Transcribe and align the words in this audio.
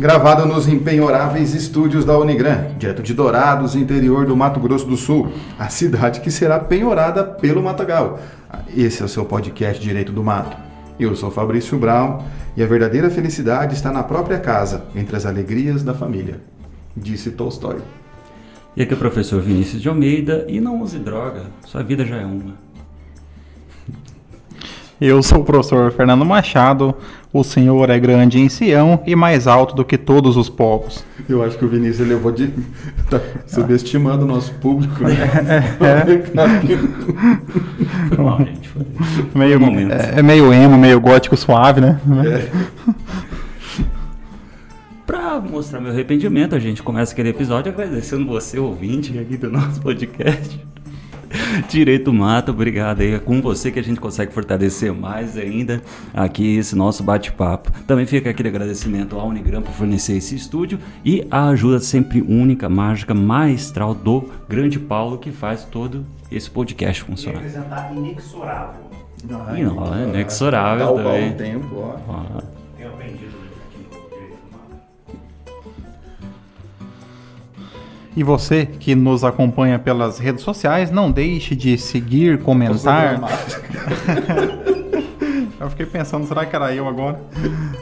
gravado 0.00 0.46
nos 0.46 0.66
empenhoráveis 0.66 1.54
estúdios 1.54 2.06
da 2.06 2.18
Unigran, 2.18 2.68
direto 2.78 3.02
de 3.02 3.12
Dourados, 3.12 3.76
interior 3.76 4.24
do 4.24 4.34
Mato 4.34 4.58
Grosso 4.58 4.86
do 4.86 4.96
Sul, 4.96 5.30
a 5.58 5.68
cidade 5.68 6.20
que 6.20 6.30
será 6.30 6.58
penhorada 6.58 7.22
pelo 7.22 7.62
Matagal. 7.62 8.18
Esse 8.74 9.02
é 9.02 9.04
o 9.04 9.08
seu 9.08 9.26
podcast 9.26 9.80
Direito 9.80 10.10
do 10.10 10.24
Mato. 10.24 10.56
Eu 10.98 11.14
sou 11.14 11.30
Fabrício 11.30 11.78
Brown 11.78 12.22
e 12.56 12.62
a 12.62 12.66
verdadeira 12.66 13.10
felicidade 13.10 13.74
está 13.74 13.92
na 13.92 14.02
própria 14.02 14.38
casa, 14.38 14.86
entre 14.96 15.16
as 15.16 15.26
alegrias 15.26 15.82
da 15.82 15.92
família, 15.92 16.40
disse 16.96 17.30
Tolstói. 17.32 17.80
E 18.74 18.82
aqui 18.82 18.94
é 18.94 18.96
o 18.96 18.98
professor 18.98 19.42
Vinícius 19.42 19.82
de 19.82 19.88
Almeida 19.90 20.46
e 20.48 20.62
não 20.62 20.80
use 20.80 20.98
droga, 20.98 21.42
sua 21.66 21.82
vida 21.82 22.06
já 22.06 22.16
é 22.16 22.24
uma. 22.24 22.54
Eu 25.00 25.22
sou 25.22 25.40
o 25.40 25.44
professor 25.44 25.90
Fernando 25.92 26.26
Machado. 26.26 26.94
O 27.32 27.44
Senhor 27.44 27.88
é 27.90 27.98
grande 27.98 28.40
em 28.40 28.48
Sião 28.48 29.00
e 29.06 29.14
mais 29.14 29.46
alto 29.46 29.72
do 29.76 29.84
que 29.84 29.96
todos 29.96 30.36
os 30.36 30.48
povos. 30.48 31.04
Eu 31.28 31.44
acho 31.44 31.56
que 31.56 31.64
o 31.64 31.68
Vinícius 31.68 32.08
levou 32.08 32.32
de. 32.32 32.48
tá 33.08 33.20
subestimando 33.46 34.24
o 34.24 34.28
nosso 34.28 34.52
público. 34.54 35.04
Né? 35.04 35.16
Não, 38.18 38.38
gente, 38.38 38.68
foi... 38.68 38.84
meio, 39.32 39.60
é, 39.92 40.18
é, 40.18 40.22
meio 40.22 40.52
emo, 40.52 40.76
meio 40.76 41.00
gótico 41.00 41.36
suave, 41.36 41.80
né? 41.80 42.00
É. 42.26 42.50
Para 45.06 45.40
mostrar 45.40 45.80
meu 45.80 45.92
arrependimento, 45.92 46.56
a 46.56 46.58
gente 46.58 46.82
começa 46.82 47.12
aquele 47.12 47.28
episódio 47.28 47.72
agradecendo 47.72 48.26
você, 48.26 48.58
ouvinte, 48.58 49.16
aqui 49.18 49.36
do 49.36 49.50
nosso 49.50 49.80
podcast. 49.80 50.60
Direito 51.68 52.12
Mata, 52.12 52.50
obrigado 52.50 53.00
aí. 53.00 53.14
É 53.14 53.18
com 53.18 53.40
você 53.40 53.70
que 53.70 53.78
a 53.78 53.82
gente 53.82 54.00
consegue 54.00 54.32
fortalecer 54.32 54.92
mais 54.92 55.36
ainda 55.36 55.80
aqui 56.12 56.56
esse 56.56 56.76
nosso 56.76 57.02
bate-papo. 57.02 57.70
Também 57.86 58.06
fica 58.06 58.30
aquele 58.30 58.48
agradecimento 58.48 59.18
ao 59.18 59.28
Unigram 59.28 59.62
por 59.62 59.72
fornecer 59.72 60.16
esse 60.16 60.34
estúdio 60.34 60.78
e 61.04 61.26
a 61.30 61.48
ajuda 61.48 61.78
sempre 61.80 62.20
única, 62.20 62.68
mágica, 62.68 63.14
maestral 63.14 63.94
do 63.94 64.28
grande 64.48 64.78
Paulo 64.78 65.18
que 65.18 65.30
faz 65.30 65.64
todo 65.64 66.04
esse 66.30 66.50
podcast 66.50 67.02
funcionar. 67.02 67.42
Inexorável. 67.94 68.90
Não, 69.28 69.94
é 69.94 70.04
inexorável 70.04 70.94
também. 70.94 71.32
tempo, 71.34 71.76
ó. 71.76 71.96
Ah. 72.08 72.42
E 78.16 78.22
você 78.24 78.66
que 78.66 78.94
nos 78.94 79.22
acompanha 79.22 79.78
pelas 79.78 80.18
redes 80.18 80.42
sociais, 80.42 80.90
não 80.90 81.10
deixe 81.10 81.54
de 81.54 81.78
seguir, 81.78 82.38
comentar. 82.42 83.20
eu 85.60 85.70
fiquei 85.70 85.86
pensando, 85.86 86.26
será 86.26 86.44
que 86.44 86.56
era 86.56 86.74
eu 86.74 86.88
agora? 86.88 87.20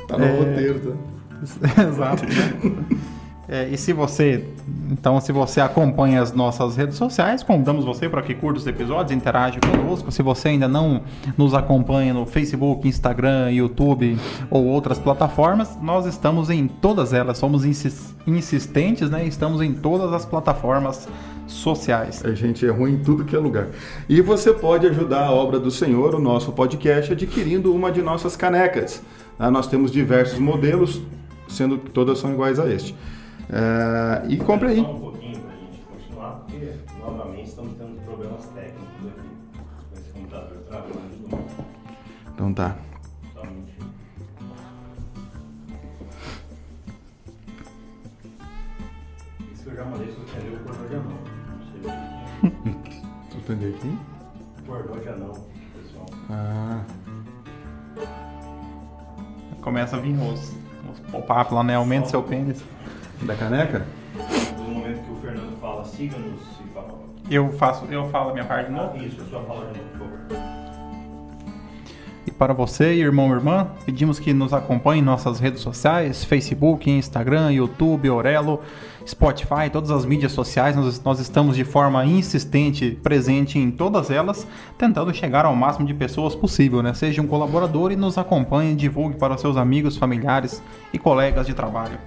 Tá 0.07 0.19
no 0.19 0.25
é... 0.25 0.39
roteiro, 0.39 0.81
tá? 0.81 0.93
Exato. 1.89 2.25
É, 3.49 3.67
e 3.69 3.79
se 3.79 3.95
você, 3.95 4.45
então, 4.91 5.19
se 5.23 5.33
você 5.33 5.59
acompanha 5.59 6.21
as 6.21 6.33
nossas 6.33 6.77
redes 6.77 6.97
sociais, 6.97 7.43
convidamos 7.43 7.83
você 7.83 8.07
para 8.07 8.21
que 8.21 8.35
curta 8.35 8.59
os 8.59 8.67
episódios, 8.67 9.11
interage 9.11 9.59
conosco. 9.59 10.13
Se 10.13 10.23
você 10.23 10.49
ainda 10.51 10.69
não 10.69 11.01
nos 11.37 11.55
acompanha 11.55 12.13
no 12.13 12.27
Facebook, 12.27 12.87
Instagram, 12.87 13.51
YouTube 13.51 14.19
ou 14.51 14.67
outras 14.67 14.99
plataformas, 14.99 15.79
nós 15.81 16.05
estamos 16.05 16.51
em 16.51 16.69
todas 16.69 17.15
elas. 17.15 17.39
Somos 17.39 17.65
insistentes, 18.27 19.09
né? 19.09 19.27
Estamos 19.27 19.63
em 19.63 19.73
todas 19.73 20.13
as 20.13 20.27
plataformas 20.27 21.09
sociais. 21.47 22.23
A 22.27 22.35
gente 22.35 22.67
é 22.67 22.71
ruim 22.71 22.97
em 22.97 22.99
tudo 22.99 23.25
que 23.25 23.35
é 23.35 23.39
lugar. 23.39 23.69
E 24.11 24.21
você 24.21 24.53
pode 24.53 24.87
ajudar 24.87 25.25
a 25.25 25.33
obra 25.33 25.59
do 25.59 25.71
Senhor, 25.71 26.15
o 26.15 26.21
nosso 26.21 26.53
podcast, 26.53 27.13
adquirindo 27.13 27.75
uma 27.75 27.91
de 27.91 28.03
nossas 28.03 28.37
canecas. 28.37 29.03
Ah, 29.39 29.51
nós 29.51 29.67
temos 29.67 29.91
diversos 29.91 30.39
modelos, 30.39 31.01
sendo 31.49 31.79
que 31.79 31.91
todas 31.91 32.19
são 32.19 32.31
iguais 32.31 32.59
a 32.59 32.71
este. 32.71 32.95
É, 33.51 34.27
e 34.29 34.37
compre 34.37 34.69
aí. 34.69 34.77
Só 34.77 34.93
um 34.93 35.01
pouquinho 35.01 35.41
para 35.41 35.53
a 35.53 35.57
gente 35.57 35.81
continuar, 35.83 36.31
porque 36.41 36.75
novamente 36.99 37.49
estamos 37.49 37.79
tendo 37.79 38.05
problemas 38.05 38.45
técnicos 38.47 39.07
aqui 39.07 39.29
esse 39.97 40.11
computador 40.13 40.59
travando 40.69 41.09
de 41.11 41.31
novo. 41.31 41.45
Então 42.35 42.55
tá. 42.55 42.77
Só. 43.35 43.43
Isso 49.53 49.63
que 49.63 49.71
eu 49.71 49.77
já 49.77 49.85
mandei 49.85 50.13
suspender 50.13 50.55
o 50.55 50.59
cordão 50.65 50.89
de 50.89 50.95
anão. 50.95 51.19
Não 52.43 52.73
sei 52.73 53.31
Suspender 53.31 53.75
aqui? 53.75 53.99
Cordão 54.67 54.99
de 54.99 55.09
anão, 55.09 55.33
pessoal. 55.75 56.07
Ah. 56.31 56.85
Começa 59.63 59.97
a 59.97 60.01
vir 60.01 60.15
os, 60.15 60.53
os 60.91 61.01
pop-up 61.11 61.53
lá, 61.53 61.65
né? 61.65 61.75
Aumenta 61.75 62.09
seu 62.09 62.23
pênis. 62.23 62.63
Da 63.23 63.35
caneca? 63.35 63.85
No 64.57 64.65
momento 64.65 65.03
que 65.05 65.13
o 65.13 65.17
Fernando 65.17 65.59
fala, 65.61 65.85
siga-nos 65.85 66.41
e 66.65 66.73
fala. 66.73 66.99
Eu 67.31 67.53
faço, 67.53 67.85
eu 67.87 68.09
falo 68.09 68.31
a 68.31 68.33
minha 68.33 68.45
parte 68.45 68.69
de 68.69 68.73
novo? 68.73 68.93
Ah, 68.95 69.05
isso, 69.05 69.21
a 69.21 69.25
sua 69.25 69.43
fala 69.43 69.73
de 69.73 69.79
novo, 69.79 69.91
por 69.91 69.99
favor. 69.99 70.59
E 72.27 72.31
para 72.31 72.53
você, 72.53 72.93
irmão 72.93 73.29
ou 73.29 73.35
irmã, 73.35 73.69
pedimos 73.85 74.19
que 74.19 74.33
nos 74.33 74.53
acompanhe 74.53 75.01
em 75.01 75.05
nossas 75.05 75.41
redes 75.41 75.63
sociais, 75.63 76.25
Facebook, 76.25 76.91
Instagram, 76.91 77.51
YouTube, 77.53 78.09
Orelo, 78.11 78.61
Spotify, 79.07 79.71
todas 79.73 79.91
as 79.91 80.05
mídias 80.05 80.33
sociais. 80.33 80.77
Nós, 80.77 81.03
nós 81.03 81.21
estamos 81.21 81.57
de 81.57 81.65
forma 81.65 82.05
insistente, 82.05 82.99
presente 83.03 83.59
em 83.59 83.71
todas 83.71 84.11
elas, 84.11 84.47
tentando 84.77 85.13
chegar 85.13 85.45
ao 85.45 85.57
máximo 85.57 85.87
de 85.87 85.95
pessoas 85.95 86.35
possível, 86.35 86.83
né? 86.83 86.95
Seja 86.95 87.21
um 87.21 87.27
colaborador 87.27 87.91
e 87.93 87.97
nos 87.97 88.17
acompanhe, 88.17 88.77
divulgue 88.77 89.17
para 89.17 89.37
seus 89.39 89.57
amigos, 89.57 89.97
familiares 89.97 90.63
e 90.93 90.99
colegas 90.99 91.47
de 91.47 91.55
trabalho 91.55 91.99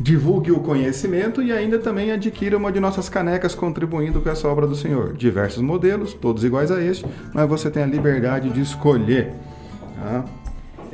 divulgue 0.00 0.50
o 0.50 0.60
conhecimento 0.60 1.42
e 1.42 1.52
ainda 1.52 1.78
também 1.78 2.10
adquira 2.10 2.56
uma 2.56 2.72
de 2.72 2.80
nossas 2.80 3.08
canecas 3.08 3.54
contribuindo 3.54 4.20
com 4.20 4.30
essa 4.30 4.48
obra 4.48 4.66
do 4.66 4.74
Senhor. 4.74 5.12
Diversos 5.12 5.62
modelos, 5.62 6.14
todos 6.14 6.42
iguais 6.42 6.70
a 6.70 6.82
este, 6.82 7.04
mas 7.34 7.46
você 7.46 7.70
tem 7.70 7.82
a 7.82 7.86
liberdade 7.86 8.48
de 8.48 8.62
escolher. 8.62 9.32
Tá? 9.96 10.24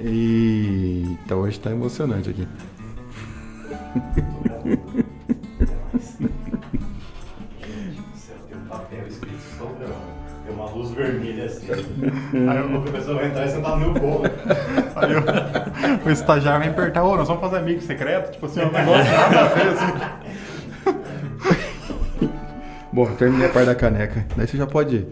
E 0.00 1.16
então 1.24 1.40
hoje 1.40 1.56
está 1.56 1.70
emocionante 1.70 2.30
aqui. 2.30 2.48
Aí 12.48 12.76
o 12.76 12.82
professor 12.82 13.16
vai 13.16 13.26
entrar 13.26 13.46
e 13.46 13.50
sentar 13.50 13.78
no 13.78 13.92
meu 13.92 14.00
colo. 14.00 14.24
Aí 14.94 15.14
o, 15.14 16.08
o 16.08 16.10
estagiário 16.10 16.60
vai 16.60 16.68
apertar, 16.68 17.04
ô, 17.04 17.16
nós 17.16 17.28
vamos 17.28 17.42
fazer 17.42 17.58
amigo 17.58 17.80
secreto? 17.80 18.32
Tipo 18.32 18.46
assim, 18.46 18.60
um 18.60 18.72
negócio 18.72 19.12
nada 19.12 19.40
a 19.40 19.44
ver 19.48 19.68
assim. 19.68 19.92
Bom, 22.92 23.06
terminei 23.16 23.46
a 23.46 23.50
parte 23.50 23.66
da 23.66 23.74
caneca. 23.74 24.24
Daí 24.36 24.46
você 24.46 24.56
já 24.56 24.66
pode 24.66 24.96
ir. 24.96 25.06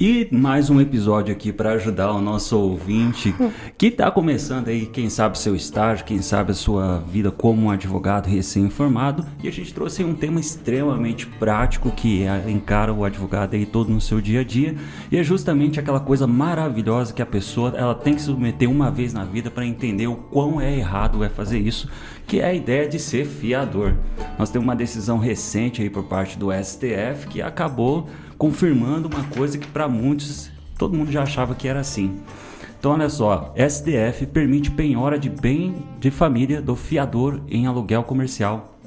E 0.00 0.28
mais 0.30 0.70
um 0.70 0.80
episódio 0.80 1.32
aqui 1.34 1.52
para 1.52 1.72
ajudar 1.72 2.12
o 2.12 2.20
nosso 2.20 2.56
ouvinte 2.56 3.34
que 3.76 3.86
está 3.86 4.08
começando 4.12 4.68
aí, 4.68 4.86
quem 4.86 5.10
sabe 5.10 5.36
seu 5.36 5.56
estágio, 5.56 6.04
quem 6.04 6.22
sabe 6.22 6.52
a 6.52 6.54
sua 6.54 6.98
vida 6.98 7.32
como 7.32 7.62
um 7.62 7.70
advogado 7.70 8.28
recém-formado. 8.28 9.26
E 9.42 9.48
a 9.48 9.50
gente 9.50 9.74
trouxe 9.74 10.04
um 10.04 10.14
tema 10.14 10.38
extremamente 10.38 11.26
prático 11.26 11.90
que 11.90 12.22
é, 12.22 12.48
encara 12.48 12.94
o 12.94 13.04
advogado 13.04 13.54
aí 13.54 13.66
todo 13.66 13.90
no 13.90 14.00
seu 14.00 14.20
dia 14.20 14.42
a 14.42 14.44
dia. 14.44 14.76
E 15.10 15.16
é 15.16 15.22
justamente 15.24 15.80
aquela 15.80 15.98
coisa 15.98 16.28
maravilhosa 16.28 17.12
que 17.12 17.20
a 17.20 17.26
pessoa 17.26 17.74
ela 17.76 17.94
tem 17.96 18.14
que 18.14 18.22
submeter 18.22 18.70
uma 18.70 18.92
vez 18.92 19.12
na 19.12 19.24
vida 19.24 19.50
para 19.50 19.66
entender 19.66 20.06
o 20.06 20.14
quão 20.14 20.60
é 20.60 20.76
errado 20.76 21.24
é 21.24 21.28
fazer 21.28 21.58
isso, 21.58 21.88
que 22.24 22.38
é 22.38 22.44
a 22.44 22.54
ideia 22.54 22.88
de 22.88 23.00
ser 23.00 23.26
fiador. 23.26 23.94
Nós 24.38 24.48
temos 24.48 24.64
uma 24.64 24.76
decisão 24.76 25.18
recente 25.18 25.82
aí 25.82 25.90
por 25.90 26.04
parte 26.04 26.38
do 26.38 26.52
STF 26.52 27.26
que 27.28 27.42
acabou 27.42 28.06
confirmando 28.38 29.08
uma 29.08 29.24
coisa 29.24 29.58
que 29.58 29.66
para 29.66 29.88
muitos 29.88 30.50
todo 30.78 30.96
mundo 30.96 31.10
já 31.10 31.24
achava 31.24 31.56
que 31.56 31.66
era 31.66 31.80
assim. 31.80 32.20
Então 32.78 32.92
olha 32.92 33.08
só, 33.08 33.52
STF 33.56 34.26
permite 34.26 34.70
penhora 34.70 35.18
de 35.18 35.28
bem 35.28 35.74
de 35.98 36.12
família 36.12 36.62
do 36.62 36.76
fiador 36.76 37.40
em 37.48 37.66
aluguel 37.66 38.04
comercial. 38.04 38.78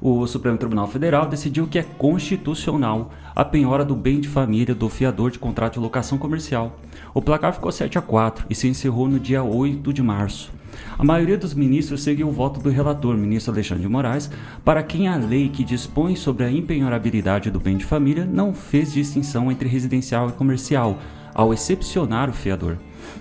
O 0.00 0.26
Supremo 0.26 0.58
Tribunal 0.58 0.86
Federal 0.86 1.26
decidiu 1.26 1.66
que 1.66 1.78
é 1.78 1.82
constitucional 1.82 3.10
a 3.34 3.44
penhora 3.44 3.84
do 3.84 3.96
bem 3.96 4.20
de 4.20 4.28
família 4.28 4.74
do 4.74 4.88
fiador 4.88 5.30
de 5.30 5.38
contrato 5.38 5.74
de 5.74 5.80
locação 5.80 6.18
comercial. 6.18 6.78
O 7.14 7.22
placar 7.22 7.54
ficou 7.54 7.72
7 7.72 7.98
a 7.98 8.02
4 8.02 8.46
e 8.50 8.54
se 8.54 8.68
encerrou 8.68 9.08
no 9.08 9.18
dia 9.18 9.42
8 9.42 9.92
de 9.92 10.02
março. 10.02 10.52
A 10.98 11.04
maioria 11.04 11.38
dos 11.38 11.54
ministros 11.54 12.02
seguiu 12.02 12.28
o 12.28 12.32
voto 12.32 12.60
do 12.60 12.70
relator, 12.70 13.16
ministro 13.16 13.52
Alexandre 13.52 13.82
de 13.82 13.88
Moraes, 13.88 14.30
para 14.64 14.82
quem 14.82 15.08
a 15.08 15.16
lei 15.16 15.48
que 15.48 15.64
dispõe 15.64 16.16
sobre 16.16 16.44
a 16.44 16.50
empenhorabilidade 16.50 17.50
do 17.50 17.60
bem 17.60 17.76
de 17.76 17.84
família 17.84 18.24
não 18.24 18.52
fez 18.52 18.92
distinção 18.92 19.50
entre 19.50 19.68
residencial 19.68 20.28
e 20.28 20.32
comercial, 20.32 20.98
ao 21.38 21.54
excepcionar 21.54 22.28
o 22.28 22.32
fiador. 22.32 22.78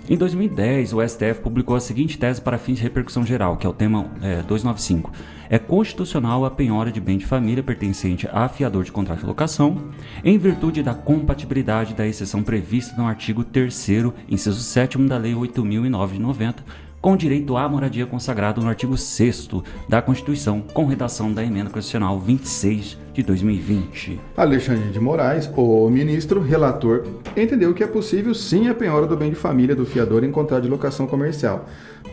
Em 0.09 0.17
2010, 0.17 0.93
o 0.93 1.07
STF 1.07 1.41
publicou 1.41 1.75
a 1.75 1.79
seguinte 1.79 2.17
tese 2.17 2.41
para 2.41 2.57
fins 2.57 2.77
de 2.77 2.83
repercussão 2.83 3.23
geral, 3.23 3.57
que 3.57 3.67
é 3.67 3.69
o 3.69 3.73
tema 3.73 4.09
é, 4.21 4.41
295. 4.41 5.11
É 5.49 5.59
constitucional 5.59 6.43
a 6.43 6.51
penhora 6.51 6.91
de 6.91 6.99
bem 6.99 7.17
de 7.17 7.25
família 7.25 7.61
pertencente 7.61 8.27
a 8.31 8.49
fiador 8.49 8.83
de 8.83 8.91
contrato 8.91 9.19
de 9.19 9.25
locação, 9.25 9.77
em 10.23 10.37
virtude 10.37 10.81
da 10.81 10.93
compatibilidade 10.95 11.93
da 11.93 12.07
exceção 12.07 12.41
prevista 12.41 12.99
no 12.99 13.07
artigo 13.07 13.43
3 13.43 13.89
inciso 14.27 14.61
7 14.61 14.97
da 15.05 15.17
Lei 15.17 15.33
8.009 15.33 16.13
de 16.13 16.19
90, 16.19 16.63
com 17.01 17.15
direito 17.15 17.55
à 17.55 17.67
moradia 17.69 18.05
consagrado 18.05 18.61
no 18.61 18.67
artigo 18.67 18.97
6 18.97 19.49
da 19.87 20.01
Constituição, 20.01 20.61
com 20.61 20.85
redação 20.85 21.31
da 21.31 21.43
Emenda 21.43 21.69
Constitucional 21.69 22.19
26 22.19 22.97
de 23.13 23.23
2020. 23.23 24.19
Alexandre 24.35 24.89
de 24.89 24.99
Moraes, 24.99 25.49
o 25.55 25.89
ministro 25.89 26.41
relator, 26.41 27.05
entendeu 27.35 27.73
que 27.73 27.83
é 27.83 27.87
possível 27.87 28.33
sim 28.33 28.67
a 28.67 28.75
penhora 28.75 29.05
do 29.05 29.15
bem 29.15 29.29
de 29.29 29.35
família 29.35 29.75
do 29.75 29.85
fiador 29.85 30.23
em 30.23 30.31
contrato 30.31 30.63
de 30.63 30.69
locação 30.69 31.07
comercial. 31.07 31.65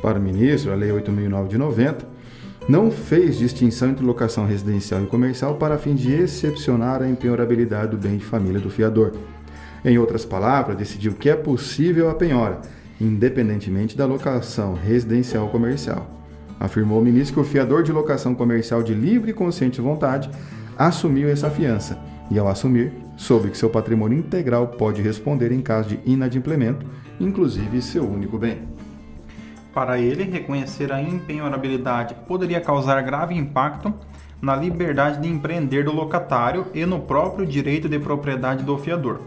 Para 0.02 0.18
o 0.18 0.22
ministro, 0.22 0.72
a 0.72 0.74
Lei 0.74 0.90
8.009 0.90 1.48
de 1.48 1.58
90 1.58 2.14
não 2.68 2.90
fez 2.90 3.38
distinção 3.38 3.90
entre 3.90 4.04
locação 4.04 4.46
residencial 4.46 5.02
e 5.02 5.06
comercial 5.06 5.56
para 5.56 5.76
fim 5.78 5.94
de 5.94 6.12
excepcionar 6.12 7.02
a 7.02 7.08
empenhorabilidade 7.08 7.90
do 7.90 7.98
bem 7.98 8.16
de 8.16 8.24
família 8.24 8.60
do 8.60 8.70
fiador. 8.70 9.12
Em 9.84 9.98
outras 9.98 10.24
palavras, 10.24 10.76
decidiu 10.76 11.12
que 11.12 11.28
é 11.28 11.36
possível 11.36 12.08
a 12.08 12.14
penhora, 12.14 12.62
independentemente 13.00 13.96
da 13.96 14.06
locação 14.06 14.74
residencial 14.74 15.44
ou 15.44 15.50
comercial. 15.50 16.06
Afirmou 16.58 17.00
o 17.00 17.04
ministro 17.04 17.34
que 17.34 17.40
o 17.40 17.50
fiador 17.50 17.82
de 17.82 17.92
locação 17.92 18.34
comercial 18.34 18.82
de 18.82 18.94
livre 18.94 19.30
e 19.30 19.34
consciente 19.34 19.80
vontade 19.80 20.30
assumiu 20.78 21.28
essa 21.28 21.50
fiança 21.50 21.98
e, 22.30 22.38
ao 22.38 22.48
assumir, 22.48 22.92
soube 23.16 23.50
que 23.50 23.58
seu 23.58 23.70
patrimônio 23.70 24.18
integral 24.18 24.68
pode 24.68 25.02
responder 25.02 25.52
em 25.52 25.60
caso 25.60 25.90
de 25.90 26.00
inadimplemento, 26.04 26.86
inclusive 27.20 27.82
seu 27.82 28.08
único 28.08 28.38
bem. 28.38 28.62
Para 29.72 29.98
ele, 29.98 30.22
reconhecer 30.22 30.92
a 30.92 31.02
empenhorabilidade 31.02 32.14
poderia 32.26 32.60
causar 32.60 33.02
grave 33.02 33.34
impacto 33.34 33.92
na 34.40 34.54
liberdade 34.54 35.20
de 35.20 35.28
empreender 35.28 35.84
do 35.84 35.92
locatário 35.92 36.66
e 36.72 36.84
no 36.86 37.00
próprio 37.00 37.46
direito 37.46 37.88
de 37.88 37.98
propriedade 37.98 38.62
do 38.62 38.78
fiador. 38.78 39.20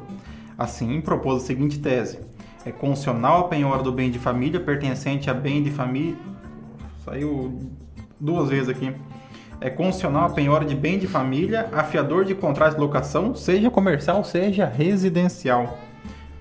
Assim, 0.58 1.02
propôs 1.02 1.44
a 1.44 1.46
seguinte 1.46 1.80
tese: 1.80 2.20
é 2.68 2.72
constitucional 2.74 3.46
a 3.46 3.48
penhora 3.48 3.82
do 3.82 3.94
bem 3.94 4.12
de 4.12 4.20
família 4.20 4.60
pertencente 4.60 5.30
a 5.30 5.34
bem 5.34 5.64
de 5.64 5.72
família. 5.72 6.18
Saiu 7.06 7.58
duas 8.20 8.50
vezes 8.50 8.68
aqui. 8.68 8.94
É 9.62 9.70
constitucional 9.70 10.26
a 10.26 10.30
penhora 10.30 10.66
de 10.66 10.76
bem 10.76 11.00
de 11.00 11.08
família 11.08 11.70
a 11.72 11.82
fiador 11.86 12.26
de 12.26 12.36
contrato 12.36 12.74
de 12.74 12.82
locação, 12.82 13.34
seja 13.34 13.72
comercial, 13.72 14.22
seja 14.26 14.66
residencial. 14.66 15.78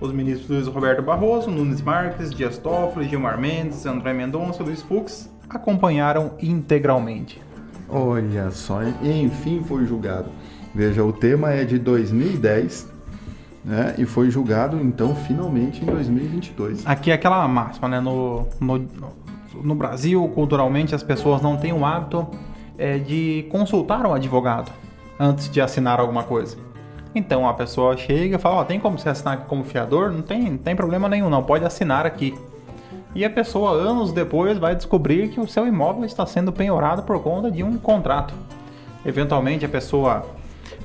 Os 0.01 0.11
ministros 0.11 0.49
Luiz 0.49 0.67
Roberto 0.67 1.01
Barroso, 1.01 1.49
Nunes 1.49 1.81
Marques, 1.81 2.33
Dias 2.33 2.57
Toffoli, 2.57 3.07
Gilmar 3.07 3.39
Mendes, 3.39 3.85
André 3.85 4.11
Mendonça 4.11 4.61
Luiz 4.61 4.81
Fux 4.81 5.31
acompanharam 5.49 6.33
integralmente. 6.41 7.41
Olha 7.87 8.51
só, 8.51 8.81
enfim 9.01 9.63
foi 9.63 9.85
julgado. 9.85 10.29
Veja, 10.75 11.05
o 11.05 11.13
tema 11.13 11.53
é 11.53 11.63
de 11.63 11.79
2010 11.79 12.96
né, 13.67 13.95
e 13.97 14.05
foi 14.05 14.31
julgado 14.31 14.79
então 14.81 15.13
finalmente 15.13 15.83
em 15.83 15.85
2022. 15.85 16.87
Aqui 16.87 17.11
é 17.11 17.15
aquela 17.15 17.45
máxima, 17.49 17.89
né? 17.89 17.99
No, 17.99 18.47
no, 18.61 18.87
no 19.61 19.75
Brasil, 19.75 20.25
culturalmente, 20.33 20.95
as 20.95 21.03
pessoas 21.03 21.41
não 21.41 21.57
têm 21.57 21.73
o 21.73 21.85
hábito 21.85 22.25
é, 22.77 22.97
de 22.97 23.45
consultar 23.51 24.05
um 24.05 24.13
advogado 24.13 24.71
antes 25.19 25.49
de 25.49 25.59
assinar 25.59 25.99
alguma 25.99 26.23
coisa. 26.23 26.55
Então 27.13 27.45
a 27.45 27.53
pessoa 27.53 27.97
chega 27.97 28.37
e 28.37 28.39
fala: 28.39 28.61
oh, 28.61 28.65
tem 28.65 28.79
como 28.79 28.97
você 28.97 29.09
assinar 29.09 29.39
como 29.39 29.65
fiador? 29.65 30.13
Não 30.13 30.21
tem, 30.21 30.51
não 30.51 30.57
tem 30.57 30.73
problema 30.73 31.09
nenhum, 31.09 31.29
não, 31.29 31.43
pode 31.43 31.65
assinar 31.65 32.05
aqui. 32.05 32.33
E 33.13 33.25
a 33.25 33.29
pessoa, 33.29 33.71
anos 33.71 34.13
depois, 34.13 34.57
vai 34.57 34.77
descobrir 34.77 35.27
que 35.27 35.41
o 35.41 35.47
seu 35.47 35.67
imóvel 35.67 36.05
está 36.05 36.25
sendo 36.25 36.53
penhorado 36.53 37.03
por 37.03 37.21
conta 37.21 37.51
de 37.51 37.63
um 37.63 37.77
contrato. 37.77 38.33
Eventualmente 39.05 39.65
a 39.65 39.69
pessoa 39.69 40.25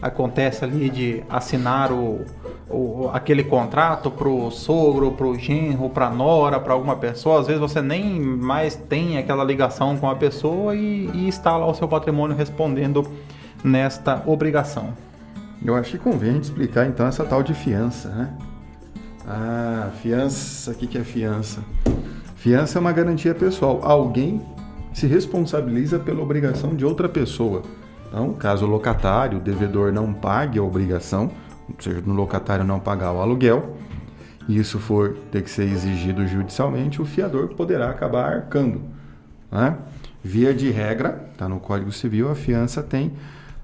acontece 0.00 0.64
ali 0.64 0.90
de 0.90 1.22
assinar 1.30 1.92
o, 1.92 2.24
o 2.72 3.10
aquele 3.12 3.44
contrato 3.44 4.10
para 4.10 4.28
o 4.28 4.50
sogro, 4.50 5.12
para 5.12 5.26
o 5.26 5.38
genro, 5.38 5.88
para 5.90 6.06
a 6.06 6.10
nora, 6.10 6.58
para 6.58 6.72
alguma 6.72 6.96
pessoa. 6.96 7.40
Às 7.40 7.46
vezes 7.46 7.60
você 7.60 7.80
nem 7.80 8.20
mais 8.20 8.74
tem 8.74 9.18
aquela 9.18 9.44
ligação 9.44 9.96
com 9.96 10.08
a 10.08 10.14
pessoa 10.14 10.74
e, 10.74 11.10
e 11.14 11.28
está 11.28 11.56
lá 11.56 11.66
o 11.66 11.74
seu 11.74 11.86
patrimônio 11.86 12.36
respondendo 12.36 13.06
nesta 13.62 14.22
obrigação. 14.26 14.92
Eu 15.64 15.76
acho 15.76 15.92
que 15.92 15.98
convém 15.98 16.38
explicar 16.38 16.86
então 16.86 17.06
essa 17.06 17.24
tal 17.24 17.42
de 17.42 17.54
fiança, 17.54 18.08
né? 18.08 18.34
Ah, 19.26 19.90
fiança, 20.02 20.72
o 20.72 20.74
que, 20.74 20.86
que 20.86 20.98
é 20.98 21.04
fiança? 21.04 21.62
Fiança 22.34 22.78
é 22.78 22.80
uma 22.80 22.90
garantia 22.90 23.34
pessoal. 23.34 23.80
Alguém 23.84 24.40
se 24.92 25.06
responsabiliza 25.06 25.98
pela 25.98 26.20
obrigação 26.20 26.74
de 26.74 26.84
outra 26.84 27.08
pessoa. 27.08 27.62
Então, 28.08 28.32
caso 28.34 28.66
o 28.66 28.68
locatário, 28.68 29.38
o 29.38 29.40
devedor 29.40 29.92
não 29.92 30.12
pague 30.12 30.58
a 30.58 30.62
obrigação, 30.62 31.30
ou 31.68 31.76
seja, 31.80 32.02
no 32.04 32.14
locatário 32.14 32.64
não 32.64 32.80
pagar 32.80 33.12
o 33.12 33.20
aluguel, 33.20 33.76
e 34.48 34.58
isso 34.58 34.78
for 34.78 35.16
ter 35.30 35.42
que 35.42 35.50
ser 35.50 35.64
exigido 35.64 36.26
judicialmente, 36.26 37.00
o 37.00 37.04
fiador 37.04 37.48
poderá 37.48 37.90
acabar 37.90 38.32
arcando. 38.32 38.80
Né? 39.50 39.76
Via 40.22 40.52
de 40.54 40.70
regra, 40.70 41.28
está 41.32 41.48
no 41.48 41.60
Código 41.60 41.92
Civil, 41.92 42.30
a 42.30 42.34
fiança 42.34 42.82
tem 42.82 43.12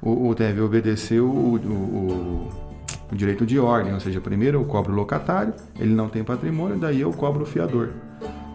o, 0.01 0.35
deve 0.35 0.61
obedecer 0.61 1.21
o, 1.21 1.27
o, 1.29 2.49
o, 3.11 3.17
direito 3.17 3.45
de 3.45 3.59
ordem, 3.59 3.93
ou 3.93 4.01
seja, 4.01 4.21
primeiro 4.21 4.59
eu 4.59 4.65
cobro 4.65 4.93
o 4.93 4.97
locatário, 4.97 5.55
ele 5.79 5.95
não 5.95 6.09
tem 6.09 6.23
patrimônio, 6.23 6.79
daí 6.79 7.01
eu 7.01 7.13
cobro 7.13 7.43
o 7.43 7.47
fiador. 7.47 7.91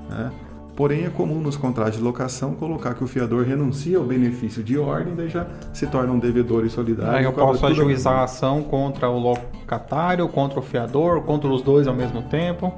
Né? 0.09 0.31
Porém, 0.75 1.05
é 1.05 1.09
comum 1.09 1.39
nos 1.39 1.55
contratos 1.55 1.97
de 1.97 2.01
locação 2.01 2.55
colocar 2.55 2.95
que 2.95 3.03
o 3.03 3.07
fiador 3.07 3.45
renuncia 3.45 3.97
ao 3.97 4.03
benefício 4.03 4.63
de 4.63 4.75
ordem, 4.77 5.13
daí 5.13 5.29
já 5.29 5.45
se 5.71 5.85
torna 5.85 6.11
um 6.11 6.17
devedor 6.17 6.65
e 6.65 6.69
solidário. 6.69 7.15
Aí 7.15 7.23
eu 7.23 7.31
posso 7.31 7.65
ajuizar 7.67 8.19
a 8.19 8.23
ação 8.23 8.63
contra 8.63 9.07
o 9.07 9.19
locatário, 9.19 10.27
contra 10.27 10.59
o 10.59 10.63
fiador, 10.63 11.21
contra 11.21 11.47
os 11.47 11.61
dois 11.61 11.87
ao 11.87 11.93
mesmo 11.93 12.23
tempo. 12.23 12.73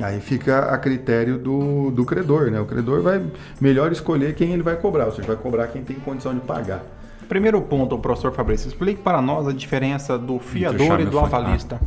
Aí 0.00 0.20
fica 0.20 0.66
a 0.72 0.78
critério 0.78 1.38
do, 1.38 1.90
do 1.90 2.04
credor, 2.04 2.50
né? 2.50 2.60
O 2.60 2.66
credor 2.66 3.02
vai 3.02 3.24
melhor 3.60 3.90
escolher 3.90 4.34
quem 4.34 4.52
ele 4.52 4.62
vai 4.62 4.76
cobrar, 4.76 5.06
ou 5.06 5.12
seja, 5.12 5.26
vai 5.26 5.36
cobrar 5.36 5.66
quem 5.68 5.82
tem 5.82 5.96
condição 5.96 6.32
de 6.32 6.40
pagar. 6.40 6.84
Primeiro 7.28 7.60
ponto, 7.60 7.98
professor 7.98 8.32
Fabrício, 8.32 8.68
explique 8.68 9.02
para 9.02 9.20
nós 9.20 9.48
a 9.48 9.52
diferença 9.52 10.16
do 10.16 10.38
fiador 10.38 11.00
e 11.00 11.06
do 11.06 11.18
avalista. 11.18 11.80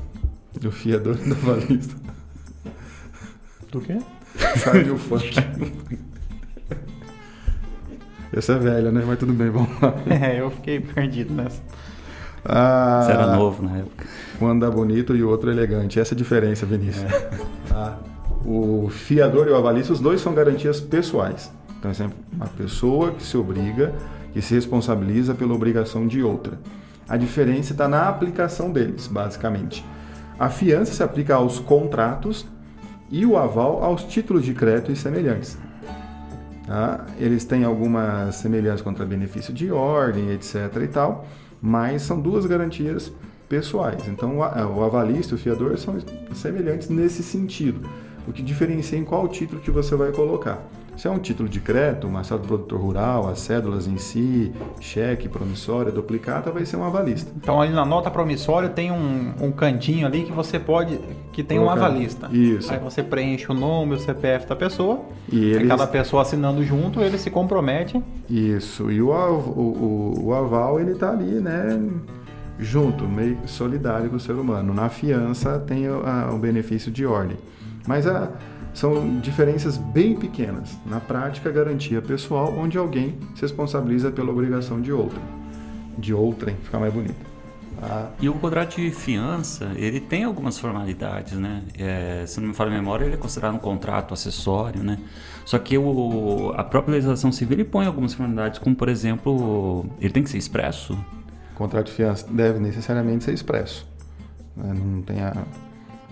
Do 0.60 0.72
fiador 0.72 1.18
e 1.24 1.30
do 1.30 1.34
avalista. 1.34 1.96
Do 3.72 3.80
quê? 3.80 4.00
Charlie 4.58 4.92
o 4.92 4.98
funk. 4.98 5.36
Essa 8.32 8.54
é 8.54 8.60
velha, 8.60 8.92
né? 8.92 9.04
Mas 9.06 9.18
tudo 9.20 9.34
bem, 9.34 9.50
vamos 9.50 9.70
lá. 9.82 9.94
É, 10.10 10.40
eu 10.40 10.52
fiquei 10.52 10.80
perdido 10.80 11.34
nessa. 11.34 11.62
Ah, 12.46 13.02
Você 13.04 13.12
era 13.12 13.36
novo 13.36 13.64
na 13.64 13.78
época. 13.78 14.06
Um 14.40 14.48
anda 14.48 14.70
bonito 14.70 15.16
e 15.16 15.24
o 15.24 15.30
outro 15.30 15.52
elegante. 15.52 16.00
Essa 16.00 16.14
é 16.14 16.16
a 16.16 16.18
diferença, 16.18 16.66
Vinícius. 16.66 17.12
É. 17.12 17.30
Ah, 17.72 17.98
o 18.44 18.90
fiador 18.90 19.48
e 19.48 19.52
o 19.52 19.56
avalista, 19.56 19.94
os 19.94 20.00
dois 20.00 20.20
são 20.20 20.34
garantias 20.34 20.82
pessoais. 20.82 21.52
Então, 21.78 21.92
é 21.92 21.94
sempre 21.94 22.18
uma 22.34 22.48
pessoa 22.48 23.12
que 23.12 23.22
se 23.24 23.38
obriga 23.38 23.94
que 24.34 24.42
se 24.42 24.54
responsabiliza 24.54 25.34
pela 25.34 25.54
obrigação 25.54 26.08
de 26.08 26.22
outra. 26.24 26.60
A 27.08 27.18
diferença 27.18 27.74
está 27.74 27.88
na 27.88 28.08
aplicação 28.08 28.72
deles, 28.72 29.08
basicamente. 29.08 29.84
A 30.38 30.50
fiança 30.50 30.94
se 30.94 31.04
aplica 31.04 31.36
aos 31.36 31.60
contratos 31.60 32.46
e 33.12 33.26
o 33.26 33.38
aval 33.38 33.84
aos 33.84 34.04
títulos 34.04 34.44
de 34.46 34.54
crédito 34.54 34.92
e 34.92 34.96
semelhantes. 34.96 35.58
Tá? 36.66 37.06
Eles 37.18 37.46
têm 37.46 37.64
algumas 37.64 38.36
semelhanças 38.36 38.82
contra 38.82 39.06
benefício 39.06 39.54
de 39.54 39.72
ordem, 39.72 40.32
etc. 40.32 40.56
e 40.84 40.88
tal, 40.88 41.26
mas 41.62 42.04
são 42.04 42.20
duas 42.22 42.46
garantias 42.46 43.12
pessoais. 43.48 44.08
Então, 44.08 44.38
o 44.38 44.84
avalista 44.84 45.34
e 45.34 45.36
o 45.36 45.40
fiador 45.40 45.78
são 45.78 45.98
semelhantes 46.36 46.90
nesse 46.90 47.24
sentido. 47.24 47.90
O 48.28 48.32
que 48.32 48.44
diferencia 48.44 49.00
em 49.00 49.04
qual 49.04 49.28
título 49.28 49.60
que 49.60 49.72
você 49.72 49.96
vai 49.96 50.12
colocar. 50.12 50.62
Se 51.00 51.08
é 51.08 51.10
um 51.10 51.18
título 51.18 51.48
de 51.48 51.62
crédito, 51.62 52.06
uma 52.08 52.26
certa 52.26 52.44
do 52.44 52.48
produtor 52.50 52.78
rural, 52.78 53.30
as 53.30 53.40
cédulas 53.40 53.88
em 53.88 53.98
si, 53.98 54.52
cheque, 54.82 55.30
promissória, 55.30 55.94
duplicata, 55.94 56.52
vai 56.52 56.66
ser 56.66 56.76
um 56.76 56.84
avalista. 56.84 57.32
Então 57.38 57.62
ali 57.62 57.72
na 57.72 57.86
nota 57.86 58.12
promissória 58.12 58.68
tem 58.68 58.92
um, 58.92 59.32
um 59.40 59.50
cantinho 59.50 60.06
ali 60.06 60.24
que 60.24 60.32
você 60.34 60.60
pode, 60.60 61.00
que 61.32 61.42
tem 61.42 61.58
Colocar. 61.58 61.80
um 61.80 61.86
avalista. 61.86 62.28
Isso. 62.34 62.70
Aí 62.74 62.80
você 62.80 63.02
preenche 63.02 63.50
o 63.50 63.54
nome, 63.54 63.96
o 63.96 63.98
CPF 63.98 64.46
da 64.46 64.58
pessoa, 64.58 65.00
e 65.32 65.52
eles... 65.52 65.70
cada 65.70 65.88
pessoa 65.88 66.22
assinando 66.22 66.62
junto, 66.66 67.00
ele 67.00 67.18
se 67.18 67.30
compromete. 67.30 68.04
Isso, 68.30 68.92
e 68.92 69.02
o, 69.02 69.10
o, 69.10 70.26
o 70.26 70.34
aval 70.34 70.82
ele 70.82 70.92
está 70.92 71.12
ali, 71.12 71.40
né, 71.40 71.82
junto, 72.60 73.06
meio 73.08 73.38
solidário 73.46 74.10
com 74.10 74.18
o 74.18 74.20
ser 74.20 74.34
humano. 74.34 74.74
Na 74.74 74.90
fiança 74.90 75.60
tem 75.60 75.88
o, 75.88 76.06
a, 76.06 76.30
o 76.34 76.38
benefício 76.38 76.92
de 76.92 77.06
ordem. 77.06 77.38
Mas 77.88 78.06
a 78.06 78.30
são 78.80 79.20
diferenças 79.20 79.76
bem 79.76 80.16
pequenas. 80.16 80.78
Na 80.86 81.02
prática, 81.02 81.52
garantia 81.52 82.02
pessoal, 82.02 82.54
onde 82.58 82.78
alguém 82.78 83.20
se 83.36 83.42
responsabiliza 83.42 84.10
pela 84.10 84.32
obrigação 84.32 84.80
de 84.80 84.90
outra. 84.90 85.20
De 85.98 86.14
outrem, 86.14 86.56
fica 86.64 86.80
mais 86.80 86.94
bonito. 86.94 87.30
Ah. 87.82 88.08
E 88.22 88.30
o 88.30 88.34
contrato 88.36 88.78
de 88.78 88.90
fiança, 88.90 89.74
ele 89.76 90.00
tem 90.00 90.24
algumas 90.24 90.58
formalidades, 90.58 91.34
né? 91.34 91.62
É, 91.78 92.24
se 92.26 92.40
não 92.40 92.48
me 92.48 92.54
falha 92.54 92.72
a 92.72 92.74
memória, 92.74 93.04
ele 93.04 93.16
é 93.16 93.18
considerado 93.18 93.56
um 93.56 93.60
contrato 93.60 94.14
acessório, 94.14 94.82
né? 94.82 94.98
Só 95.44 95.60
que 95.60 95.78
o, 95.78 96.54
a 96.56 96.64
própria 96.64 96.94
legislação 96.94 97.34
civil 97.34 97.58
ele 97.58 97.66
põe 97.66 97.86
algumas 97.86 98.14
formalidades, 98.14 98.60
como 98.60 98.78
por 98.78 98.88
exemplo, 98.88 99.86
ele 100.00 100.14
tem 100.14 100.24
que 100.24 100.30
ser 100.30 100.38
expresso. 100.38 100.94
O 101.54 101.58
contrato 101.58 101.88
de 101.88 101.92
fiança 101.92 102.26
deve 102.32 102.60
necessariamente 102.60 103.26
ser 103.26 103.34
expresso. 103.34 103.86
Né? 104.56 104.74
Não 104.74 105.02
tem 105.02 105.22
a, 105.22 105.34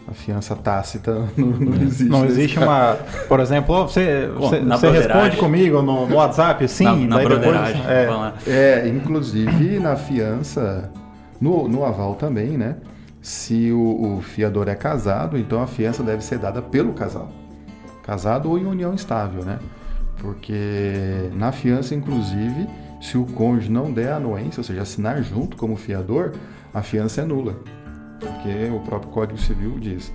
A 0.08 0.14
fiança 0.14 0.56
tácita 0.56 1.28
não, 1.36 1.48
não 1.48 1.82
existe. 1.82 2.06
Não 2.06 2.26
existe 2.26 2.60
uma. 2.60 2.98
Por 3.28 3.40
exemplo, 3.40 3.88
você, 3.88 4.32
Bom, 4.34 4.48
você, 4.48 4.62
você 4.62 4.90
responde 4.90 5.38
comigo 5.38 5.82
no, 5.82 6.08
no 6.08 6.16
WhatsApp, 6.16 6.66
sim, 6.68 6.86
na, 6.86 6.96
na 6.96 7.16
daí 7.18 7.28
depois. 7.28 7.60
É. 7.86 8.34
É, 8.48 8.88
inclusive 8.88 9.80
na 9.80 9.98
fiança, 9.98 10.90
no, 11.42 11.68
no 11.68 11.84
aval 11.84 12.16
também, 12.16 12.58
né? 12.58 12.78
Se 13.22 13.72
o, 13.74 14.18
o 14.18 14.22
fiador 14.22 14.70
é 14.70 14.76
casado, 14.76 15.38
então 15.38 15.62
a 15.62 15.68
fiança 15.68 16.02
deve 16.02 16.24
ser 16.24 16.40
dada 16.40 16.62
pelo 16.62 16.94
casal. 16.94 17.30
Casado 18.02 18.50
ou 18.50 18.58
em 18.58 18.66
união 18.66 18.94
estável, 18.94 19.44
né? 19.44 19.60
Porque 20.20 21.30
na 21.34 21.52
fiança, 21.52 21.94
inclusive, 21.94 22.68
se 23.02 23.18
o 23.18 23.26
cônjuge 23.26 23.70
não 23.70 23.92
der 23.92 24.14
anuência, 24.14 24.62
ou 24.62 24.64
seja, 24.64 24.82
assinar 24.82 25.22
junto 25.22 25.58
como 25.58 25.76
fiador, 25.76 26.32
a 26.74 26.82
fiança 26.82 27.22
é 27.22 27.26
nula. 27.26 27.56
Porque 28.20 28.70
o 28.74 28.80
próprio 28.80 29.12
Código 29.12 29.40
Civil 29.40 29.78
diz. 29.80 30.12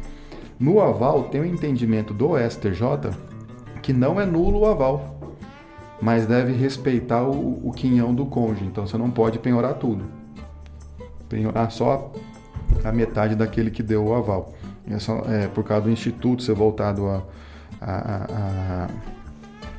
No 0.58 0.80
aval, 0.80 1.24
tem 1.24 1.40
o 1.40 1.44
entendimento 1.46 2.12
do 2.14 2.30
STJ 2.38 3.10
que 3.82 3.92
não 3.92 4.20
é 4.20 4.24
nulo 4.26 4.60
o 4.60 4.66
aval 4.66 5.18
mas 6.00 6.26
deve 6.26 6.52
respeitar 6.52 7.22
o, 7.22 7.60
o 7.68 7.70
quinhão 7.72 8.12
do 8.12 8.26
cônjuge. 8.26 8.64
Então 8.64 8.84
você 8.84 8.98
não 8.98 9.08
pode 9.08 9.38
penhorar 9.38 9.74
tudo. 9.74 10.04
Penhorar 11.28 11.70
só 11.70 12.12
a 12.84 12.90
metade 12.90 13.36
daquele 13.36 13.70
que 13.70 13.84
deu 13.84 14.06
o 14.06 14.12
aval. 14.14 14.52
É, 14.90 14.98
só, 14.98 15.18
é 15.28 15.46
por 15.46 15.62
causa 15.62 15.84
do 15.84 15.90
instituto 15.92 16.42
ser 16.42 16.54
voltado 16.56 17.06
a, 17.06 17.22
a- 17.80 17.92
a- 17.92 18.26
a- 18.26 18.88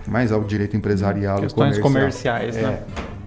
mais 0.10 0.32
ao 0.32 0.42
direito 0.46 0.78
empresarial 0.78 1.40
e 1.40 1.42
Questões 1.42 1.78
comercial. 1.80 2.38
comerciais, 2.40 2.56
É, 2.56 2.62
né? 2.62 2.84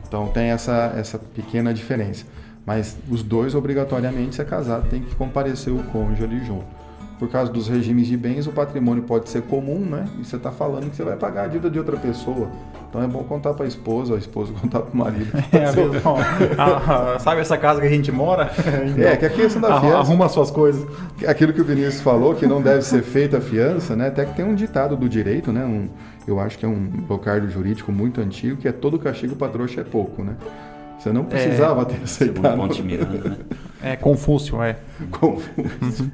Então 0.08 0.28
tem 0.28 0.50
essa, 0.50 0.94
essa 0.96 1.18
pequena 1.18 1.74
diferença. 1.74 2.24
Mas 2.66 2.96
os 3.08 3.22
dois, 3.22 3.54
obrigatoriamente, 3.54 4.34
se 4.34 4.42
é 4.42 4.44
casado, 4.44 4.88
tem 4.90 5.00
que 5.00 5.14
comparecer 5.14 5.72
o 5.72 5.82
cônjuge 5.84 6.24
ali 6.24 6.44
junto. 6.44 6.64
Por 7.18 7.30
causa 7.30 7.50
dos 7.50 7.66
regimes 7.66 8.08
de 8.08 8.16
bens, 8.16 8.46
o 8.46 8.52
patrimônio 8.52 9.02
pode 9.04 9.30
ser 9.30 9.40
comum, 9.42 9.78
né? 9.78 10.04
E 10.20 10.24
você 10.24 10.36
está 10.36 10.50
falando 10.50 10.90
que 10.90 10.96
você 10.96 11.02
vai 11.02 11.16
pagar 11.16 11.44
a 11.44 11.46
dívida 11.46 11.70
de 11.70 11.78
outra 11.78 11.96
pessoa. 11.96 12.50
Então 12.90 13.02
é 13.02 13.06
bom 13.06 13.22
contar 13.24 13.54
para 13.54 13.64
a 13.64 13.68
esposa, 13.68 14.16
a 14.16 14.18
esposa 14.18 14.52
contar 14.60 14.80
para 14.80 14.92
o 14.92 14.96
marido. 14.96 15.30
É, 15.52 15.64
Ah, 16.58 17.14
ah, 17.14 17.18
sabe 17.18 17.40
essa 17.40 17.56
casa 17.56 17.80
que 17.80 17.86
a 17.86 17.90
gente 17.90 18.12
mora? 18.12 18.50
É, 18.98 19.16
que 19.16 19.24
a 19.24 19.30
questão 19.30 19.62
da 19.62 19.68
Arru- 19.68 19.80
fiança, 19.80 19.96
Arruma 19.98 20.28
suas 20.28 20.50
coisas. 20.50 20.84
aquilo 21.26 21.54
que 21.54 21.60
o 21.60 21.64
Vinícius 21.64 22.00
falou, 22.02 22.34
que 22.34 22.46
não 22.46 22.60
deve 22.60 22.82
ser 22.82 23.02
feita 23.02 23.38
a 23.38 23.40
fiança, 23.40 23.96
né? 23.96 24.08
Até 24.08 24.26
que 24.26 24.34
tem 24.34 24.44
um 24.44 24.54
ditado 24.54 24.94
do 24.94 25.08
direito, 25.08 25.50
né? 25.52 25.64
Um, 25.64 25.88
eu 26.28 26.38
acho 26.38 26.58
que 26.58 26.66
é 26.66 26.68
um 26.68 26.90
locardo 27.08 27.48
jurídico 27.48 27.90
muito 27.90 28.20
antigo, 28.20 28.56
que 28.58 28.68
é 28.68 28.72
todo 28.72 28.98
castigo 28.98 29.36
para 29.36 29.48
trouxa 29.48 29.80
é 29.80 29.84
pouco, 29.84 30.22
né? 30.22 30.34
Você 31.06 31.12
não 31.12 31.24
precisava 31.24 31.84
ter 31.84 32.06
Segundo 32.08 32.38
aceitado. 32.46 32.56
Ponte 32.56 32.82
Miranda, 32.82 33.28
né? 33.30 33.36
É, 33.82 33.94
Confúcio, 33.96 34.60
é. 34.60 34.76
Confuso. 35.12 36.10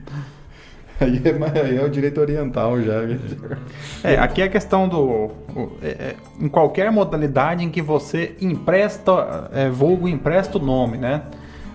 Aí 1.01 1.21
é, 1.25 1.61
aí 1.65 1.77
é 1.79 1.83
o 1.83 1.89
direito 1.89 2.21
oriental 2.21 2.81
já. 2.83 3.01
É, 4.05 4.17
aqui 4.19 4.43
é 4.43 4.45
a 4.45 4.49
questão 4.49 4.87
do. 4.89 5.01
o- 5.01 5.73
é, 5.83 5.89
é, 5.89 6.17
em 6.39 6.49
qualquer 6.49 6.93
modalidade 6.93 7.65
em 7.65 7.71
que 7.71 7.81
você 7.81 8.37
empresta, 8.41 9.49
é, 9.53 9.69
vulgo 9.71 10.07
empresta 10.07 10.59
o 10.59 10.63
nome, 10.63 10.99
né? 10.99 11.23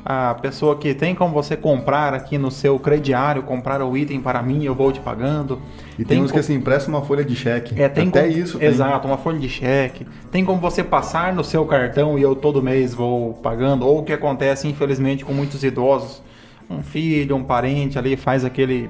A 0.09 0.35
pessoa 0.35 0.77
que 0.77 0.93
tem 0.93 1.13
como 1.13 1.33
você 1.33 1.57
comprar 1.57 2.13
aqui 2.13 2.37
no 2.37 2.49
seu 2.49 2.79
crediário, 2.79 3.43
comprar 3.43 3.81
o 3.81 3.97
item 3.97 4.21
para 4.21 4.41
mim, 4.41 4.63
eu 4.63 4.73
vou 4.73 4.89
te 4.89 5.01
pagando. 5.01 5.61
E 5.99 6.05
tem, 6.05 6.21
uns 6.21 6.27
co- 6.31 6.35
que 6.35 6.39
assim, 6.39 6.53
empresta 6.53 6.87
uma 6.89 7.01
folha 7.01 7.25
de 7.25 7.35
cheque. 7.35 7.73
É, 7.81 7.89
tem 7.89 8.07
Até 8.07 8.21
como- 8.21 8.31
isso 8.31 8.57
tem. 8.57 8.69
Exato, 8.69 9.05
uma 9.05 9.17
folha 9.17 9.37
de 9.37 9.49
cheque. 9.49 10.07
Tem 10.31 10.45
como 10.45 10.61
você 10.61 10.81
passar 10.81 11.33
no 11.33 11.43
seu 11.43 11.65
cartão 11.65 12.17
e 12.17 12.21
eu 12.21 12.37
todo 12.37 12.63
mês 12.63 12.93
vou 12.93 13.33
pagando. 13.33 13.85
Ou 13.85 13.99
o 13.99 14.03
que 14.03 14.13
acontece, 14.13 14.65
infelizmente, 14.65 15.25
com 15.25 15.33
muitos 15.33 15.61
idosos. 15.61 16.23
Um 16.69 16.81
filho, 16.81 17.35
um 17.35 17.43
parente 17.43 17.99
ali 17.99 18.15
faz 18.15 18.45
aquele. 18.45 18.89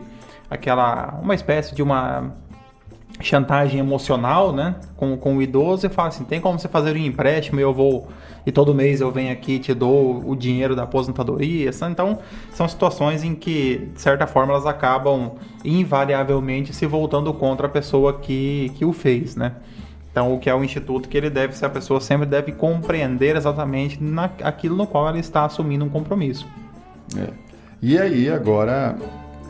aquela. 0.51 1.19
uma 1.23 1.33
espécie 1.33 1.73
de 1.73 1.81
uma 1.81 2.31
chantagem 3.19 3.79
emocional, 3.79 4.53
né? 4.53 4.75
Com, 4.95 5.17
com 5.17 5.37
o 5.37 5.41
idoso 5.41 5.85
e 5.85 5.89
fala 5.89 6.09
assim: 6.09 6.23
tem 6.23 6.39
como 6.39 6.59
você 6.59 6.67
fazer 6.67 6.93
um 6.93 6.97
empréstimo 6.97 7.59
e 7.59 7.63
eu 7.63 7.73
vou. 7.73 8.07
E 8.45 8.51
todo 8.51 8.73
mês 8.73 9.01
eu 9.01 9.11
venho 9.11 9.31
aqui 9.31 9.53
e 9.53 9.59
te 9.59 9.73
dou 9.73 10.23
o 10.25 10.35
dinheiro 10.35 10.75
da 10.75 10.83
aposentadoria. 10.83 11.69
Então, 11.89 12.19
são 12.51 12.65
situações 12.67 13.21
em 13.21 13.35
que, 13.35 13.89
de 13.93 13.99
certa 13.99 14.25
forma, 14.25 14.53
elas 14.53 14.65
acabam 14.65 15.33
invariavelmente 15.65 16.73
se 16.73 16.85
voltando 16.85 17.33
contra 17.33 17.67
a 17.67 17.69
pessoa 17.69 18.13
que, 18.13 18.71
que 18.75 18.85
o 18.85 18.93
fez, 18.93 19.35
né? 19.35 19.53
Então, 20.09 20.33
o 20.33 20.39
que 20.39 20.49
é 20.49 20.55
o 20.55 20.63
instituto 20.63 21.09
que 21.09 21.17
ele 21.17 21.29
deve 21.29 21.55
ser, 21.55 21.65
a 21.65 21.69
pessoa 21.69 21.99
sempre 21.99 22.25
deve 22.25 22.53
compreender 22.53 23.35
exatamente 23.35 24.01
na, 24.01 24.31
aquilo 24.41 24.75
no 24.75 24.87
qual 24.87 25.07
ela 25.09 25.19
está 25.19 25.43
assumindo 25.45 25.83
um 25.83 25.89
compromisso. 25.89 26.47
É. 27.17 27.27
E 27.81 27.99
aí, 27.99 28.29
agora 28.29 28.95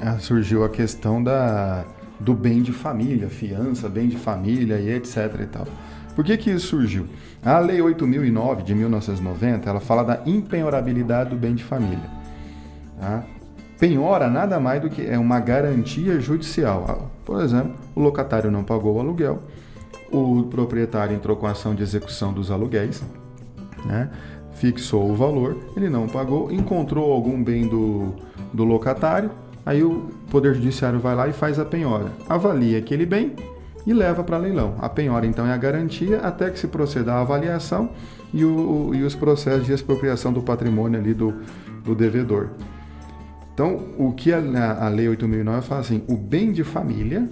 ah, 0.02 0.18
surgiu 0.20 0.66
a 0.66 0.70
questão 0.70 1.24
da, 1.24 1.86
do 2.20 2.34
bem 2.34 2.62
de 2.62 2.72
família, 2.72 3.30
fiança, 3.30 3.88
bem 3.88 4.08
de 4.08 4.18
família 4.18 4.80
e 4.80 4.90
etc 4.90 5.40
e 5.42 5.46
tal. 5.46 5.68
Por 6.16 6.26
que 6.26 6.36
que 6.36 6.50
isso 6.50 6.68
surgiu? 6.68 7.06
A 7.44 7.60
Lei 7.60 7.82
8009 7.82 8.64
de 8.64 8.74
1990, 8.74 9.70
ela 9.70 9.80
fala 9.80 10.04
da 10.04 10.22
impenhorabilidade 10.26 11.30
do 11.30 11.36
bem 11.36 11.54
de 11.54 11.64
família. 11.64 12.10
tá? 13.00 13.24
Penhora 13.80 14.28
nada 14.28 14.60
mais 14.60 14.82
do 14.82 14.90
que 14.90 15.06
é 15.06 15.20
uma 15.20 15.40
garantia 15.40 16.20
judicial. 16.20 16.86
Ah, 16.90 17.06
Por 17.24 17.42
exemplo, 17.44 17.76
o 17.96 18.02
locatário 18.02 18.50
não 18.50 18.64
pagou 18.64 18.96
o 18.96 19.00
aluguel, 19.00 19.44
o 20.12 20.44
proprietário 20.50 21.16
entrou 21.16 21.38
com 21.38 21.46
ação 21.46 21.76
de 21.76 21.84
execução 21.84 22.34
dos 22.34 22.50
aluguéis, 22.50 23.04
né? 23.86 24.10
fixou 24.54 25.12
o 25.12 25.16
valor, 25.16 25.56
ele 25.76 25.88
não 25.88 26.08
pagou, 26.08 26.52
encontrou 26.52 27.12
algum 27.12 27.44
bem 27.44 27.68
do, 27.68 28.16
do 28.52 28.64
locatário, 28.64 29.30
aí 29.68 29.84
o 29.84 30.10
Poder 30.32 30.56
Judiciário 30.56 30.98
vai 30.98 31.14
lá 31.14 31.28
e 31.28 31.34
faz 31.34 31.60
a 31.60 31.66
penhora, 31.66 32.14
avalia 32.30 32.78
aquele 32.78 33.06
bem 33.06 33.36
e 33.86 33.94
leva 33.94 34.24
para 34.24 34.38
leilão. 34.38 34.76
A 34.80 34.88
penhora 34.88 35.26
então 35.26 35.46
é 35.46 35.52
a 35.52 35.58
garantia 35.58 36.22
até 36.22 36.50
que 36.50 36.58
se 36.58 36.68
proceda 36.68 37.14
a 37.14 37.20
avaliação 37.20 37.90
e, 38.34 38.46
o, 38.46 38.94
e 38.96 39.04
os 39.04 39.14
processos 39.14 39.66
de 39.66 39.74
expropriação 39.74 40.32
do 40.32 40.42
patrimônio 40.42 40.98
ali 40.98 41.14
do, 41.14 41.34
do 41.84 41.94
devedor. 41.94 42.52
Então, 43.54 43.90
o 43.98 44.14
que 44.14 44.32
a, 44.32 44.38
a 44.86 44.88
Lei 44.88 45.08
8.009 45.08 45.62
fala 45.64 45.82
assim, 45.82 46.02
o 46.08 46.16
bem 46.16 46.54
de 46.54 46.64
família 46.64 47.28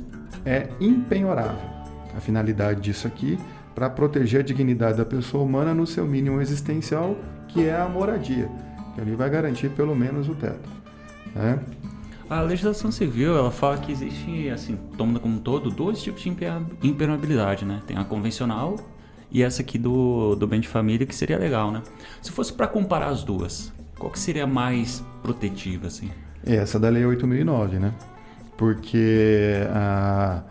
é 0.46 0.68
impenhorável. 0.82 1.70
A 2.18 2.20
finalidade 2.20 2.82
disso 2.82 3.08
aqui 3.08 3.38
para 3.74 3.90
proteger 3.90 4.42
a 4.42 4.44
dignidade 4.44 4.98
da 4.98 5.06
pessoa 5.06 5.44
humana 5.44 5.74
no 5.74 5.88
seu 5.88 6.06
mínimo 6.06 6.42
existencial, 6.42 7.16
que 7.48 7.66
é 7.66 7.80
a 7.80 7.88
moradia, 7.88 8.50
que 8.94 9.02
ali 9.02 9.16
vai 9.16 9.30
garantir 9.30 9.70
pelo 9.70 9.96
menos 9.96 10.28
o 10.28 10.36
teto. 10.36 10.70
né? 11.34 11.60
A 12.30 12.42
legislação 12.42 12.92
civil, 12.92 13.38
ela 13.38 13.52
fala 13.52 13.78
que 13.78 13.92
existe, 13.92 14.50
assim, 14.50 14.78
tomando 14.98 15.20
como 15.20 15.36
um 15.36 15.40
todo, 15.40 15.70
dois 15.70 16.02
tipos 16.02 16.22
de 16.24 16.30
impe- 16.30 16.46
impenhabilidade, 16.82 17.66
né? 17.66 17.82
Tem 17.86 17.98
a 17.98 18.04
convencional 18.04 18.78
e 19.32 19.44
essa 19.44 19.62
aqui 19.62 19.78
do, 19.78 20.36
do 20.36 20.48
bem 20.48 20.60
de 20.60 20.68
família, 20.68 21.06
que 21.06 21.14
seria 21.14 21.38
legal, 21.38 21.72
né? 21.72 21.84
Se 22.22 22.32
fosse 22.32 22.52
para 22.52 22.68
comparar 22.68 23.08
as 23.08 23.24
duas, 23.24 23.72
qual 24.00 24.12
que 24.12 24.18
seria 24.18 24.48
mais 24.48 25.04
protetiva, 25.22 25.86
assim? 25.88 26.10
Essa 26.44 26.80
da 26.80 26.90
Lei 26.90 27.04
8.009, 27.04 27.74
né? 27.74 27.94
Porque 28.58 29.68
a, 29.72 30.42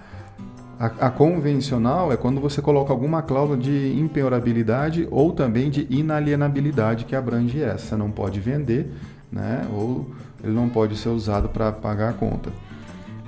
a, 0.78 0.86
a 0.86 1.10
convencional 1.10 2.12
é 2.12 2.16
quando 2.16 2.40
você 2.40 2.62
coloca 2.62 2.92
alguma 2.92 3.20
cláusula 3.22 3.58
de 3.58 3.98
impenhorabilidade 3.98 5.08
ou 5.10 5.32
também 5.32 5.70
de 5.70 5.86
inalienabilidade 5.90 7.04
que 7.04 7.16
abrange 7.16 7.60
essa. 7.60 7.96
Não 7.96 8.10
pode 8.10 8.38
vender, 8.38 8.92
né? 9.32 9.66
Ou 9.72 10.10
ele 10.44 10.54
não 10.54 10.68
pode 10.68 10.96
ser 10.96 11.08
usado 11.08 11.48
para 11.48 11.72
pagar 11.72 12.10
a 12.10 12.12
conta. 12.12 12.50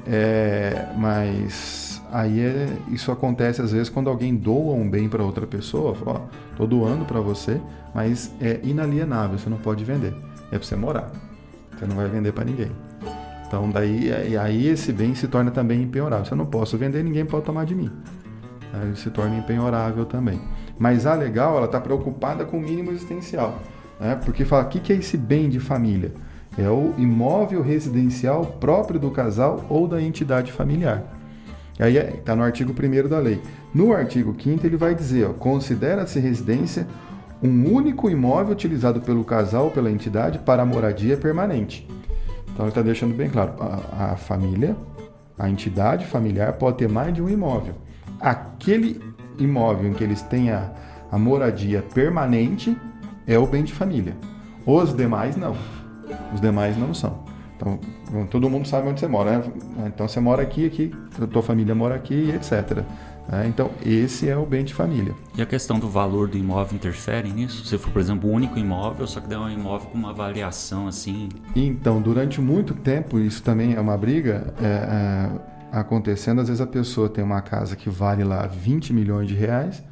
É, 0.07 0.89
mas 0.97 2.01
aí 2.13 2.41
é, 2.41 2.69
isso 2.91 3.11
acontece 3.11 3.61
às 3.61 3.73
vezes 3.73 3.89
quando 3.89 4.09
alguém 4.09 4.37
doa 4.37 4.75
um 4.75 4.89
bem 4.89 5.09
para 5.09 5.23
outra 5.25 5.47
pessoa, 5.47 5.95
fala, 5.95 6.21
ó, 6.21 6.57
tô 6.57 6.67
doando 6.67 7.05
para 7.05 7.21
você, 7.21 7.61
mas 7.95 8.33
é 8.41 8.61
inalienável, 8.63 9.39
você 9.39 9.51
não 9.51 9.59
pode 9.59 9.85
vender. 9.85 10.15
É 10.53 10.59
para 10.59 10.63
você 10.63 10.77
morar. 10.77 11.11
Você 11.77 11.87
não 11.87 11.97
vai 11.97 12.09
vender 12.09 12.33
para 12.33 12.45
ninguém. 12.45 12.71
Então 13.47 13.71
daí 13.71 14.11
e 14.29 14.37
aí 14.37 14.69
esse 14.69 14.93
bem 14.93 15.15
se 15.15 15.27
torna 15.29 15.51
também 15.51 15.83
impenhorável. 15.83 16.25
Se 16.25 16.33
eu 16.33 16.37
não 16.37 16.47
posso 16.47 16.77
vender, 16.77 17.03
ninguém 17.03 17.25
pode 17.25 17.45
tomar 17.45 17.65
de 17.65 17.75
mim. 17.75 17.91
Aí 18.73 18.95
se 18.97 19.11
torna 19.11 19.37
impenhorável 19.37 20.05
também. 20.05 20.41
Mas 20.79 21.07
a 21.07 21.15
legal, 21.15 21.57
ela 21.57 21.67
está 21.67 21.81
preocupada 21.81 22.45
com 22.45 22.59
o 22.59 22.61
mínimo 22.61 22.91
existencial. 22.91 23.59
Né? 23.99 24.15
Porque 24.25 24.45
fala, 24.45 24.65
o 24.65 24.69
que, 24.69 24.81
que 24.81 24.93
é 24.93 24.97
esse 24.97 25.17
bem 25.17 25.49
de 25.49 25.59
família? 25.59 26.13
É 26.59 26.69
o 26.69 26.95
imóvel 26.97 27.63
residencial 27.63 28.45
próprio 28.59 28.99
do 28.99 29.11
casal 29.11 29.65
ou 29.69 29.87
da 29.87 30.01
entidade 30.01 30.53
familiar. 30.53 31.03
Aí 31.79 31.97
está 31.97 32.35
no 32.35 32.43
artigo 32.43 32.73
1 32.73 33.09
da 33.09 33.19
lei. 33.19 33.41
No 33.75 33.93
artigo 33.93 34.35
5 34.39 34.67
ele 34.67 34.77
vai 34.77 34.95
dizer, 34.95 35.29
considera-se 35.35 36.19
residência 36.19 36.87
um 37.43 37.71
único 37.71 38.09
imóvel 38.09 38.53
utilizado 38.53 39.01
pelo 39.01 39.23
casal 39.23 39.65
ou 39.65 39.71
pela 39.71 39.91
entidade 39.91 40.39
para 40.39 40.65
moradia 40.65 41.17
permanente. 41.17 41.87
Então 42.53 42.65
ele 42.65 42.71
está 42.71 42.81
deixando 42.81 43.15
bem 43.15 43.29
claro, 43.29 43.53
a, 43.61 44.13
a 44.13 44.17
família, 44.17 44.75
a 45.39 45.49
entidade 45.51 46.07
familiar 46.07 46.55
pode 46.55 46.79
ter 46.79 46.89
mais 46.89 47.13
de 47.13 47.21
um 47.21 47.29
imóvel. 47.29 47.75
Aquele 48.19 48.99
imóvel 49.39 49.91
em 49.91 49.93
que 49.93 50.03
eles 50.03 50.23
têm 50.23 50.51
a, 50.51 50.71
a 51.13 51.19
moradia 51.19 51.85
permanente 51.95 52.75
é 53.27 53.39
o 53.39 53.47
bem 53.47 53.63
de 53.63 53.75
família. 53.75 54.17
Os 54.65 54.97
demais 54.97 55.37
não. 55.37 55.55
Os 56.35 56.41
demais 56.41 56.77
não 56.77 56.93
são. 56.95 57.19
Então, 57.57 57.79
todo 58.31 58.51
mundo 58.51 58.69
sabe 58.69 58.89
onde 58.89 59.01
você 59.01 59.09
mora, 59.09 59.39
né? 59.39 59.53
Então, 59.87 60.07
você 60.07 60.21
mora 60.21 60.43
aqui, 60.43 60.67
aqui, 60.67 60.93
a 61.21 61.27
tua 61.27 61.43
família 61.43 61.75
mora 61.75 61.95
aqui, 61.95 62.31
etc. 62.31 62.85
É, 63.33 63.47
então, 63.47 63.71
esse 63.85 64.29
é 64.29 64.37
o 64.37 64.47
bem 64.47 64.65
de 64.65 64.73
família. 64.73 65.13
E 65.37 65.43
a 65.43 65.47
questão 65.47 65.79
do 65.81 65.89
valor 65.89 66.29
do 66.29 66.37
imóvel 66.39 66.77
interfere 66.77 67.33
nisso? 67.33 67.65
Se 67.65 67.77
for, 67.77 67.91
por 67.91 68.01
exemplo, 68.01 68.31
o 68.31 68.33
único 68.33 68.59
imóvel, 68.59 69.07
só 69.07 69.21
que 69.21 69.29
der 69.29 69.39
um 69.39 69.51
imóvel 69.51 69.89
com 69.89 69.99
uma 69.99 70.13
variação 70.13 70.87
assim. 70.87 71.29
Então, 71.55 72.01
durante 72.01 72.41
muito 72.41 72.73
tempo, 72.75 73.19
isso 73.19 73.43
também 73.43 73.75
é 73.75 73.81
uma 73.81 73.97
briga 73.97 74.55
é, 74.63 74.67
é, 74.67 75.79
acontecendo. 75.79 76.41
Às 76.41 76.49
vezes 76.49 76.61
a 76.61 76.67
pessoa 76.67 77.09
tem 77.09 77.25
uma 77.25 77.41
casa 77.41 77.75
que 77.75 77.91
vale 77.91 78.23
lá 78.23 78.47
20 78.47 78.93
milhões 78.93 79.27
de 79.27 79.35
reais, 79.35 79.83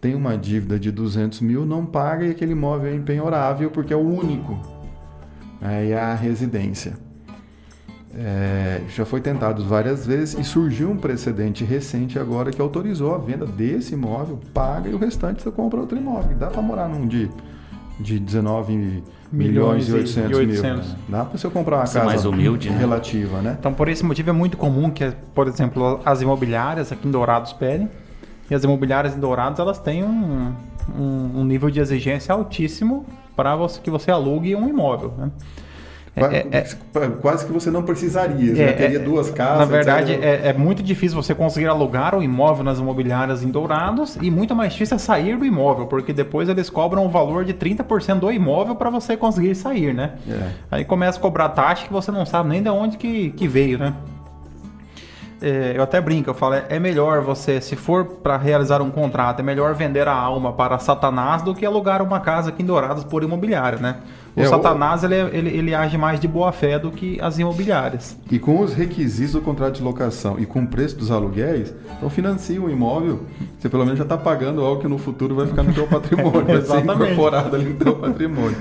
tem 0.00 0.14
uma 0.14 0.38
dívida 0.38 0.78
de 0.78 0.90
200 0.90 1.40
mil, 1.40 1.66
não 1.66 1.84
paga 1.84 2.24
e 2.24 2.30
aquele 2.30 2.52
imóvel 2.52 2.92
é 2.92 2.94
empenhorável 2.94 3.70
porque 3.70 3.92
é 3.92 3.96
o 3.96 4.00
único. 4.00 4.77
É, 5.62 5.90
é 5.90 5.98
a 5.98 6.14
residência. 6.14 6.94
É, 8.14 8.80
já 8.88 9.04
foi 9.04 9.20
tentado 9.20 9.64
várias 9.64 10.06
vezes 10.06 10.38
e 10.38 10.42
surgiu 10.42 10.90
um 10.90 10.96
precedente 10.96 11.62
recente 11.62 12.18
agora 12.18 12.50
que 12.50 12.60
autorizou 12.60 13.14
a 13.14 13.18
venda 13.18 13.46
desse 13.46 13.94
imóvel, 13.94 14.40
paga 14.52 14.88
e 14.88 14.94
o 14.94 14.98
restante 14.98 15.42
você 15.42 15.50
compra 15.50 15.78
outro 15.78 15.96
imóvel. 15.96 16.36
Dá 16.36 16.48
para 16.48 16.62
morar 16.62 16.88
num 16.88 17.06
de, 17.06 17.30
de 18.00 18.18
19 18.18 19.04
milhões, 19.30 19.88
e 19.88 19.92
800, 19.92 20.30
e 20.30 20.34
800. 20.34 20.86
mil. 20.86 20.96
Dá 21.08 21.24
para 21.24 21.38
você 21.38 21.50
comprar 21.50 21.76
uma 21.76 21.86
Ser 21.86 21.98
casa 21.98 22.06
mais 22.06 22.24
humilde, 22.24 22.70
né? 22.70 22.78
relativa, 22.78 23.42
né? 23.42 23.56
Então, 23.58 23.74
por 23.74 23.88
esse 23.88 24.04
motivo 24.04 24.30
é 24.30 24.32
muito 24.32 24.56
comum 24.56 24.90
que, 24.90 25.12
por 25.34 25.46
exemplo, 25.46 26.00
as 26.04 26.22
imobiliárias 26.22 26.90
aqui 26.90 27.06
em 27.06 27.10
Dourados 27.10 27.52
pedem. 27.52 27.88
E 28.50 28.54
as 28.54 28.64
imobiliárias 28.64 29.14
em 29.14 29.20
Dourados 29.20 29.60
elas 29.60 29.78
têm 29.78 30.02
um, 30.02 30.54
um, 30.98 31.40
um 31.40 31.44
nível 31.44 31.70
de 31.70 31.80
exigência 31.80 32.32
altíssimo 32.32 33.04
para 33.38 33.54
você, 33.54 33.80
que 33.80 33.88
você 33.88 34.10
alugue 34.10 34.56
um 34.56 34.68
imóvel. 34.68 35.14
Né? 35.16 35.30
É, 36.16 36.48
é, 36.50 36.58
é, 36.58 37.08
quase 37.20 37.46
que 37.46 37.52
você 37.52 37.70
não 37.70 37.84
precisaria, 37.84 38.52
você 38.52 38.62
é, 38.62 38.72
teria 38.72 38.98
é, 38.98 39.00
duas 39.00 39.30
casas. 39.30 39.60
Na 39.60 39.64
verdade, 39.64 40.12
é, 40.20 40.52
muito 40.52 40.82
difícil 40.82 41.22
você 41.22 41.32
conseguir 41.36 41.68
alugar 41.68 42.16
o 42.16 42.20
imóvel 42.20 42.64
nas 42.64 42.80
imobiliárias 42.80 43.44
em 43.44 43.48
Dourados 43.48 44.18
e 44.20 44.28
muito 44.28 44.56
mais 44.56 44.72
difícil 44.72 44.96
é 44.96 44.98
sair 44.98 45.38
do 45.38 45.46
imóvel, 45.46 45.86
porque 45.86 46.12
depois 46.12 46.48
eles 46.48 46.68
cobram 46.68 47.06
o 47.06 47.08
valor 47.08 47.44
de 47.44 47.54
30% 47.54 48.18
do 48.18 48.32
imóvel 48.32 48.74
para 48.74 48.90
você 48.90 49.16
conseguir 49.16 49.54
sair, 49.54 49.94
né? 49.94 50.14
Aí 50.68 50.84
começa 50.84 51.16
a 51.16 51.22
cobrar 51.22 51.50
taxa 51.50 51.86
que 51.86 51.92
você 51.92 52.10
não 52.10 52.26
sabe 52.26 52.48
nem 52.48 52.60
de 52.60 52.70
onde 52.70 52.96
que, 52.96 53.30
que 53.30 53.46
veio, 53.46 53.78
né? 53.78 53.94
É, 55.40 55.72
eu 55.76 55.82
até 55.82 56.00
brinco, 56.00 56.28
eu 56.28 56.34
falo, 56.34 56.54
é, 56.54 56.64
é 56.68 56.78
melhor 56.80 57.20
você, 57.22 57.60
se 57.60 57.76
for 57.76 58.04
para 58.04 58.36
realizar 58.36 58.82
um 58.82 58.90
contrato, 58.90 59.40
é 59.40 59.42
melhor 59.42 59.74
vender 59.74 60.08
a 60.08 60.12
alma 60.12 60.52
para 60.52 60.78
Satanás 60.78 61.42
do 61.42 61.54
que 61.54 61.64
alugar 61.64 62.02
uma 62.02 62.18
casa 62.18 62.48
aqui 62.50 62.62
em 62.62 62.66
Dourados 62.66 63.04
por 63.04 63.22
imobiliária, 63.22 63.78
né? 63.78 63.98
O 64.36 64.40
é, 64.40 64.46
Satanás, 64.46 65.02
ele, 65.02 65.14
ele, 65.14 65.50
ele, 65.50 65.74
age 65.74 65.96
mais 65.98 66.20
de 66.20 66.28
boa 66.28 66.52
fé 66.52 66.78
do 66.78 66.90
que 66.90 67.20
as 67.20 67.38
imobiliárias. 67.38 68.16
E 68.30 68.38
com 68.38 68.60
os 68.60 68.72
requisitos 68.72 69.32
do 69.32 69.40
contrato 69.40 69.76
de 69.76 69.82
locação 69.82 70.38
e 70.38 70.46
com 70.46 70.62
o 70.62 70.66
preço 70.66 70.96
dos 70.96 71.10
aluguéis, 71.10 71.74
então 71.96 72.08
financia 72.08 72.60
o 72.60 72.70
imóvel, 72.70 73.22
você 73.58 73.68
pelo 73.68 73.84
menos 73.84 73.98
já 73.98 74.04
está 74.04 74.16
pagando 74.16 74.60
algo 74.60 74.80
que 74.80 74.88
no 74.88 74.98
futuro 74.98 75.34
vai 75.34 75.46
ficar 75.46 75.62
no 75.62 75.72
teu 75.72 75.86
patrimônio, 75.88 76.44
vai 76.44 76.62
ser 76.62 76.84
incorporado 76.84 77.56
ali 77.56 77.70
no 77.70 77.74
teu 77.76 77.96
patrimônio. 77.96 78.58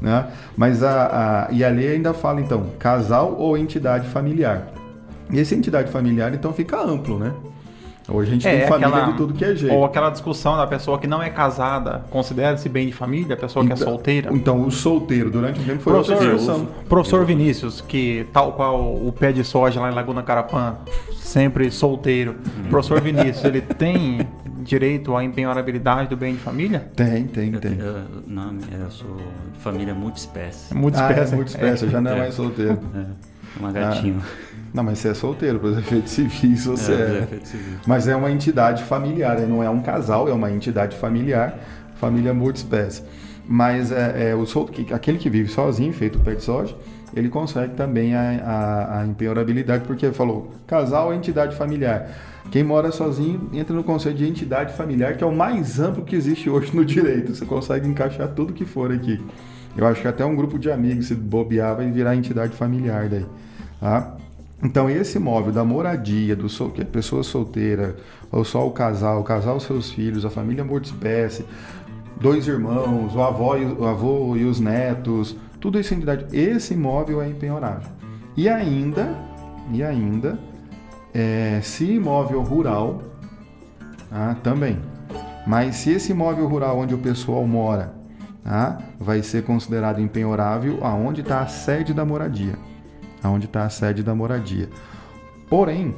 Né? 0.00 0.28
Mas 0.56 0.82
a, 0.82 1.46
a, 1.48 1.52
e 1.52 1.64
a 1.64 1.68
lei 1.68 1.92
ainda 1.94 2.14
fala, 2.14 2.40
então, 2.40 2.66
casal 2.78 3.34
ou 3.38 3.58
entidade 3.58 4.08
familiar. 4.08 4.77
E 5.30 5.38
essa 5.38 5.54
entidade 5.54 5.90
familiar, 5.90 6.32
então, 6.34 6.52
fica 6.52 6.80
amplo, 6.80 7.18
né? 7.18 7.32
Hoje 8.10 8.30
a 8.30 8.32
gente 8.32 8.48
é, 8.48 8.60
tem 8.60 8.68
família 8.68 8.88
aquela, 8.88 9.10
de 9.10 9.16
tudo 9.18 9.34
que 9.34 9.44
é 9.44 9.54
jeito. 9.54 9.74
Ou 9.74 9.84
aquela 9.84 10.08
discussão 10.08 10.56
da 10.56 10.66
pessoa 10.66 10.98
que 10.98 11.06
não 11.06 11.22
é 11.22 11.28
casada, 11.28 12.06
considera-se 12.08 12.66
bem 12.66 12.86
de 12.86 12.94
família, 12.94 13.34
a 13.34 13.36
pessoa 13.36 13.62
então, 13.62 13.76
que 13.76 13.82
é 13.82 13.84
então, 13.84 13.94
solteira. 13.94 14.30
Então, 14.32 14.66
o 14.66 14.70
solteiro, 14.70 15.30
durante 15.30 15.60
o 15.60 15.62
tempo, 15.62 15.82
foi 15.82 15.92
professor, 15.92 16.14
outra 16.14 16.34
discussão. 16.34 16.68
Professor 16.88 17.26
Vinícius, 17.26 17.82
que 17.82 18.26
tal 18.32 18.52
qual 18.52 18.94
o 18.94 19.12
pé 19.12 19.30
de 19.30 19.44
soja 19.44 19.78
lá 19.78 19.90
em 19.90 19.94
Laguna 19.94 20.22
Carapã, 20.22 20.76
sempre 21.16 21.70
solteiro. 21.70 22.36
Uhum. 22.56 22.70
Professor 22.70 22.98
Vinícius, 23.02 23.44
ele 23.44 23.60
tem 23.60 24.26
direito 24.62 25.14
à 25.14 25.22
empenhorabilidade 25.22 26.08
do 26.08 26.16
bem 26.16 26.32
de 26.32 26.40
família? 26.40 26.90
Tem, 26.96 27.26
tem, 27.26 27.52
tem. 27.52 27.78
Eu, 27.78 27.86
eu, 27.86 28.04
não, 28.26 28.56
eu 28.72 28.90
sou 28.90 29.16
de 29.52 29.58
família 29.58 29.94
multiespécie. 29.94 30.74
Multiespécie. 30.74 31.20
Ah, 31.20 31.34
é 31.34 31.36
multiespécie, 31.36 31.84
é. 31.84 31.88
já 31.88 32.00
não 32.00 32.10
é, 32.10 32.14
é 32.14 32.18
mais 32.20 32.34
solteiro. 32.34 32.78
É, 32.94 33.04
uma 33.60 33.70
gatinho. 33.70 34.22
Ah. 34.24 34.47
Não, 34.72 34.82
mas 34.82 34.98
você 34.98 35.08
é 35.08 35.14
solteiro, 35.14 35.58
para 35.58 35.70
os 35.70 35.78
efeitos 35.78 36.12
civis 36.12 36.66
você 36.66 36.92
é. 36.92 36.96
é. 36.96 37.40
Mas 37.86 38.06
é 38.06 38.14
uma 38.14 38.30
entidade 38.30 38.82
familiar, 38.84 39.40
não 39.40 39.62
é 39.62 39.70
um 39.70 39.80
casal, 39.80 40.28
é 40.28 40.32
uma 40.32 40.50
entidade 40.50 40.96
familiar, 40.96 41.58
família 41.96 42.34
multiespécie. 42.34 43.02
Mas 43.46 43.90
é, 43.90 44.30
é 44.30 44.34
o 44.34 44.44
sol, 44.44 44.68
aquele 44.92 45.18
que 45.18 45.30
vive 45.30 45.50
sozinho, 45.50 45.92
feito 45.92 46.20
pé 46.20 46.34
de 46.34 46.42
soja, 46.42 46.76
ele 47.16 47.28
consegue 47.30 47.74
também 47.74 48.14
a, 48.14 48.20
a, 48.20 49.00
a 49.00 49.06
empenhorabilidade, 49.06 49.84
porque 49.86 50.12
falou, 50.12 50.52
casal 50.66 51.12
é 51.12 51.16
entidade 51.16 51.56
familiar. 51.56 52.10
Quem 52.50 52.62
mora 52.62 52.90
sozinho 52.90 53.48
entra 53.52 53.74
no 53.74 53.84
conceito 53.84 54.16
de 54.18 54.28
entidade 54.28 54.74
familiar, 54.74 55.16
que 55.16 55.24
é 55.24 55.26
o 55.26 55.34
mais 55.34 55.80
amplo 55.80 56.04
que 56.04 56.16
existe 56.16 56.48
hoje 56.48 56.74
no 56.74 56.84
direito. 56.84 57.34
Você 57.34 57.44
consegue 57.44 57.86
encaixar 57.88 58.28
tudo 58.28 58.52
que 58.52 58.64
for 58.64 58.92
aqui. 58.92 59.20
Eu 59.76 59.86
acho 59.86 60.00
que 60.00 60.08
até 60.08 60.24
um 60.24 60.34
grupo 60.34 60.58
de 60.58 60.70
amigos, 60.70 61.06
se 61.06 61.14
bobear, 61.14 61.76
vai 61.76 61.90
virar 61.90 62.16
entidade 62.16 62.54
familiar 62.54 63.08
daí. 63.08 63.26
Tá? 63.80 64.16
Então, 64.62 64.90
esse 64.90 65.18
imóvel 65.18 65.52
da 65.52 65.64
moradia, 65.64 66.34
do 66.34 66.48
sol, 66.48 66.70
que 66.70 66.80
é 66.80 66.84
pessoa 66.84 67.22
solteira, 67.22 67.96
ou 68.30 68.44
só 68.44 68.66
o 68.66 68.72
casal, 68.72 69.20
o 69.20 69.24
casal, 69.24 69.60
seus 69.60 69.90
filhos, 69.90 70.24
a 70.24 70.30
família 70.30 70.64
multiespécie, 70.64 71.44
dois 72.20 72.48
irmãos, 72.48 73.14
o 73.14 73.22
avô, 73.22 73.56
e, 73.56 73.64
o 73.64 73.86
avô 73.86 74.36
e 74.36 74.44
os 74.44 74.58
netos, 74.58 75.36
tudo 75.60 75.78
isso 75.78 75.94
em 75.94 75.98
entidade. 75.98 76.26
Esse 76.36 76.74
imóvel 76.74 77.22
é 77.22 77.28
empenhorável. 77.28 77.88
E 78.36 78.48
ainda, 78.48 79.14
e 79.72 79.82
ainda, 79.82 80.36
é, 81.14 81.60
se 81.62 81.92
imóvel 81.92 82.42
rural, 82.42 83.02
ah, 84.10 84.34
também. 84.42 84.80
Mas 85.46 85.76
se 85.76 85.92
esse 85.92 86.10
imóvel 86.10 86.48
rural 86.48 86.78
onde 86.78 86.94
o 86.94 86.98
pessoal 86.98 87.46
mora 87.46 87.94
ah, 88.44 88.78
vai 88.98 89.22
ser 89.22 89.44
considerado 89.44 90.00
empenhorável 90.00 90.78
aonde 90.82 91.20
está 91.20 91.40
a 91.40 91.46
sede 91.46 91.94
da 91.94 92.04
moradia 92.04 92.67
aonde 93.22 93.46
está 93.46 93.64
a 93.64 93.70
sede 93.70 94.02
da 94.02 94.14
moradia. 94.14 94.68
Porém, 95.48 95.94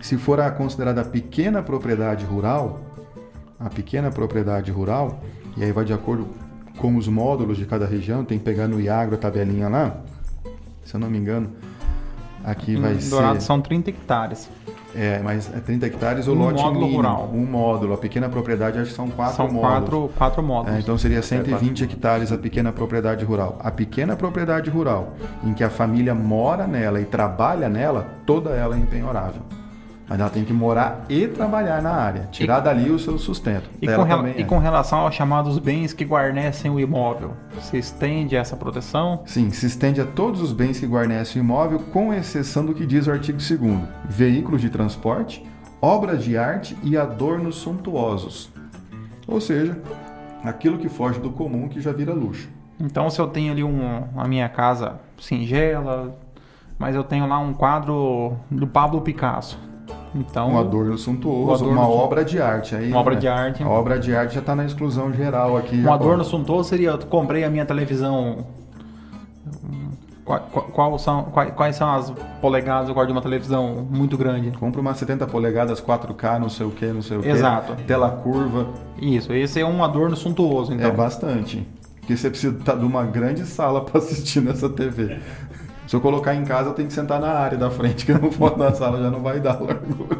se 0.00 0.16
for 0.16 0.40
a 0.40 0.50
considerada 0.50 1.04
pequena 1.04 1.62
propriedade 1.62 2.24
rural, 2.24 2.80
a 3.58 3.68
pequena 3.68 4.10
propriedade 4.10 4.70
rural, 4.70 5.20
e 5.56 5.64
aí 5.64 5.72
vai 5.72 5.84
de 5.84 5.92
acordo 5.92 6.28
com 6.76 6.96
os 6.96 7.08
módulos 7.08 7.56
de 7.56 7.66
cada 7.66 7.86
região, 7.86 8.24
tem 8.24 8.38
que 8.38 8.44
pegar 8.44 8.68
no 8.68 8.80
IAGRO 8.80 9.16
a 9.16 9.18
tabelinha 9.18 9.68
lá, 9.68 9.96
se 10.84 10.94
eu 10.94 11.00
não 11.00 11.10
me 11.10 11.18
engano, 11.18 11.50
aqui 12.44 12.76
vai 12.76 13.00
ser... 13.00 13.10
Dourado 13.10 13.42
são 13.42 13.60
30 13.60 13.90
hectares. 13.90 14.48
É, 15.00 15.20
mas 15.22 15.48
é 15.54 15.60
30 15.60 15.86
hectares 15.86 16.26
o 16.26 16.32
um 16.32 16.34
lote 16.34 16.60
módulo 16.60 16.80
mínimo, 16.80 16.96
rural. 16.96 17.30
um 17.32 17.46
módulo. 17.46 17.94
A 17.94 17.96
pequena 17.96 18.28
propriedade 18.28 18.80
acho 18.80 18.90
que 18.90 18.96
são 18.96 19.08
quatro 19.08 19.36
são 19.36 19.46
módulos. 19.46 19.70
Quatro, 19.70 20.10
quatro 20.18 20.42
módulos. 20.42 20.76
É, 20.76 20.80
então 20.80 20.98
seria 20.98 21.22
120 21.22 21.84
hectares 21.84 22.32
a 22.32 22.36
pequena 22.36 22.72
propriedade 22.72 23.24
rural. 23.24 23.56
A 23.62 23.70
pequena 23.70 24.16
propriedade 24.16 24.68
rural, 24.68 25.14
em 25.44 25.54
que 25.54 25.62
a 25.62 25.70
família 25.70 26.16
mora 26.16 26.66
nela 26.66 27.00
e 27.00 27.04
trabalha 27.04 27.68
nela, 27.68 28.08
toda 28.26 28.50
ela 28.50 28.74
é 28.74 28.78
empenhorável. 28.80 29.42
Mas 30.08 30.18
ela 30.18 30.30
tem 30.30 30.42
que 30.42 30.52
morar 30.52 31.04
e 31.08 31.28
trabalhar 31.28 31.82
na 31.82 31.92
área, 31.92 32.28
tirar 32.30 32.60
e, 32.60 32.64
dali 32.64 32.90
o 32.90 32.98
seu 32.98 33.18
sustento. 33.18 33.68
E 33.80 33.86
com, 33.86 34.02
rela, 34.02 34.28
é. 34.28 34.40
e 34.40 34.44
com, 34.44 34.58
relação 34.58 35.00
aos 35.00 35.14
chamados 35.14 35.58
bens 35.58 35.92
que 35.92 36.04
guarnecem 36.04 36.70
o 36.70 36.80
imóvel, 36.80 37.32
se 37.60 37.76
estende 37.76 38.34
essa 38.34 38.56
proteção? 38.56 39.22
Sim, 39.26 39.50
se 39.50 39.66
estende 39.66 40.00
a 40.00 40.06
todos 40.06 40.40
os 40.40 40.52
bens 40.52 40.80
que 40.80 40.86
guarnecem 40.86 41.42
o 41.42 41.44
imóvel, 41.44 41.80
com 41.92 42.12
exceção 42.12 42.64
do 42.64 42.74
que 42.74 42.86
diz 42.86 43.06
o 43.06 43.10
artigo 43.10 43.38
2 43.38 43.58
veículos 44.08 44.62
de 44.62 44.70
transporte, 44.70 45.44
obras 45.80 46.24
de 46.24 46.38
arte 46.38 46.76
e 46.82 46.96
adornos 46.96 47.56
suntuosos. 47.56 48.50
Ou 49.26 49.42
seja, 49.42 49.78
aquilo 50.42 50.78
que 50.78 50.88
foge 50.88 51.20
do 51.20 51.30
comum 51.30 51.68
que 51.68 51.82
já 51.82 51.92
vira 51.92 52.14
luxo. 52.14 52.48
Então, 52.80 53.10
se 53.10 53.20
eu 53.20 53.26
tenho 53.26 53.52
ali 53.52 53.62
um, 53.62 54.04
a 54.16 54.26
minha 54.26 54.48
casa 54.48 55.00
singela, 55.18 56.16
mas 56.78 56.94
eu 56.94 57.04
tenho 57.04 57.26
lá 57.26 57.38
um 57.38 57.52
quadro 57.52 58.36
do 58.50 58.66
Pablo 58.66 59.00
Picasso. 59.02 59.67
Então, 60.14 60.52
um 60.52 60.58
adorno 60.58 60.96
suntuoso, 60.96 61.64
adorno 61.64 61.80
uma 61.80 61.88
obra 61.88 62.24
de 62.24 62.40
arte. 62.40 62.74
Aí, 62.74 62.90
uma 62.90 63.00
obra 63.00 63.14
né? 63.14 63.20
de 63.20 63.28
arte. 63.28 63.62
A 63.62 63.68
obra 63.68 63.98
de 63.98 64.14
arte 64.14 64.34
já 64.34 64.40
está 64.40 64.54
na 64.54 64.64
exclusão 64.64 65.12
geral 65.12 65.56
aqui. 65.56 65.76
Um 65.76 65.92
adorno 65.92 66.24
suntuoso 66.24 66.68
seria, 66.68 66.90
eu 66.90 66.98
comprei 66.98 67.44
a 67.44 67.50
minha 67.50 67.66
televisão 67.66 68.46
qual, 70.28 70.40
qual 70.40 70.98
são, 70.98 71.24
quais, 71.24 71.52
quais, 71.54 71.76
são 71.76 71.90
as 71.90 72.12
polegadas 72.42 72.90
agora 72.90 73.06
de 73.06 73.12
uma 73.12 73.22
televisão 73.22 73.86
muito 73.90 74.18
grande? 74.18 74.50
Compra 74.50 74.78
uma 74.78 74.94
70 74.94 75.26
polegadas 75.26 75.80
4K, 75.80 76.38
não 76.38 76.50
sei 76.50 76.66
o 76.66 76.70
que, 76.70 76.84
não 76.86 77.00
sei 77.00 77.16
o 77.16 77.22
que. 77.22 77.30
Exato. 77.30 77.74
Tela 77.86 78.10
curva. 78.10 78.66
Isso, 79.00 79.32
esse 79.32 79.58
é 79.58 79.64
um 79.64 79.82
adorno 79.82 80.14
suntuoso, 80.14 80.74
então. 80.74 80.86
É 80.86 80.92
bastante. 80.92 81.66
Porque 82.00 82.14
você 82.14 82.28
precisa 82.28 82.54
estar 82.58 82.74
tá 82.74 82.78
de 82.78 82.84
uma 82.84 83.04
grande 83.04 83.46
sala 83.46 83.80
para 83.82 83.98
assistir 84.00 84.42
nessa 84.42 84.68
TV. 84.68 85.18
Se 85.88 85.96
eu 85.96 86.00
colocar 86.02 86.34
em 86.34 86.44
casa, 86.44 86.68
eu 86.68 86.74
tenho 86.74 86.86
que 86.86 86.94
sentar 86.94 87.18
na 87.18 87.30
área 87.32 87.56
da 87.56 87.70
frente, 87.70 88.04
que 88.04 88.12
não 88.12 88.30
for 88.30 88.56
na 88.58 88.72
sala 88.74 89.00
já 89.02 89.10
não 89.10 89.20
vai 89.20 89.40
dar 89.40 89.58
largura. 89.60 90.18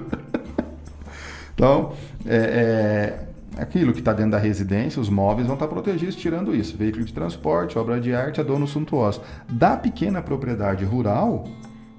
Então, 1.54 1.92
é, 2.24 3.26
é, 3.56 3.60
aquilo 3.60 3.92
que 3.92 3.98
está 3.98 4.14
dentro 4.14 4.30
da 4.32 4.38
residência, 4.38 4.98
os 5.00 5.10
móveis 5.10 5.46
vão 5.46 5.54
estar 5.54 5.68
protegidos 5.68 6.16
tirando 6.16 6.54
isso. 6.54 6.74
Veículo 6.76 7.04
de 7.04 7.12
transporte, 7.12 7.78
obra 7.78 8.00
de 8.00 8.14
arte, 8.14 8.40
adorno 8.40 8.66
suntuoso. 8.66 9.20
Da 9.46 9.76
pequena 9.76 10.22
propriedade 10.22 10.86
rural, 10.86 11.44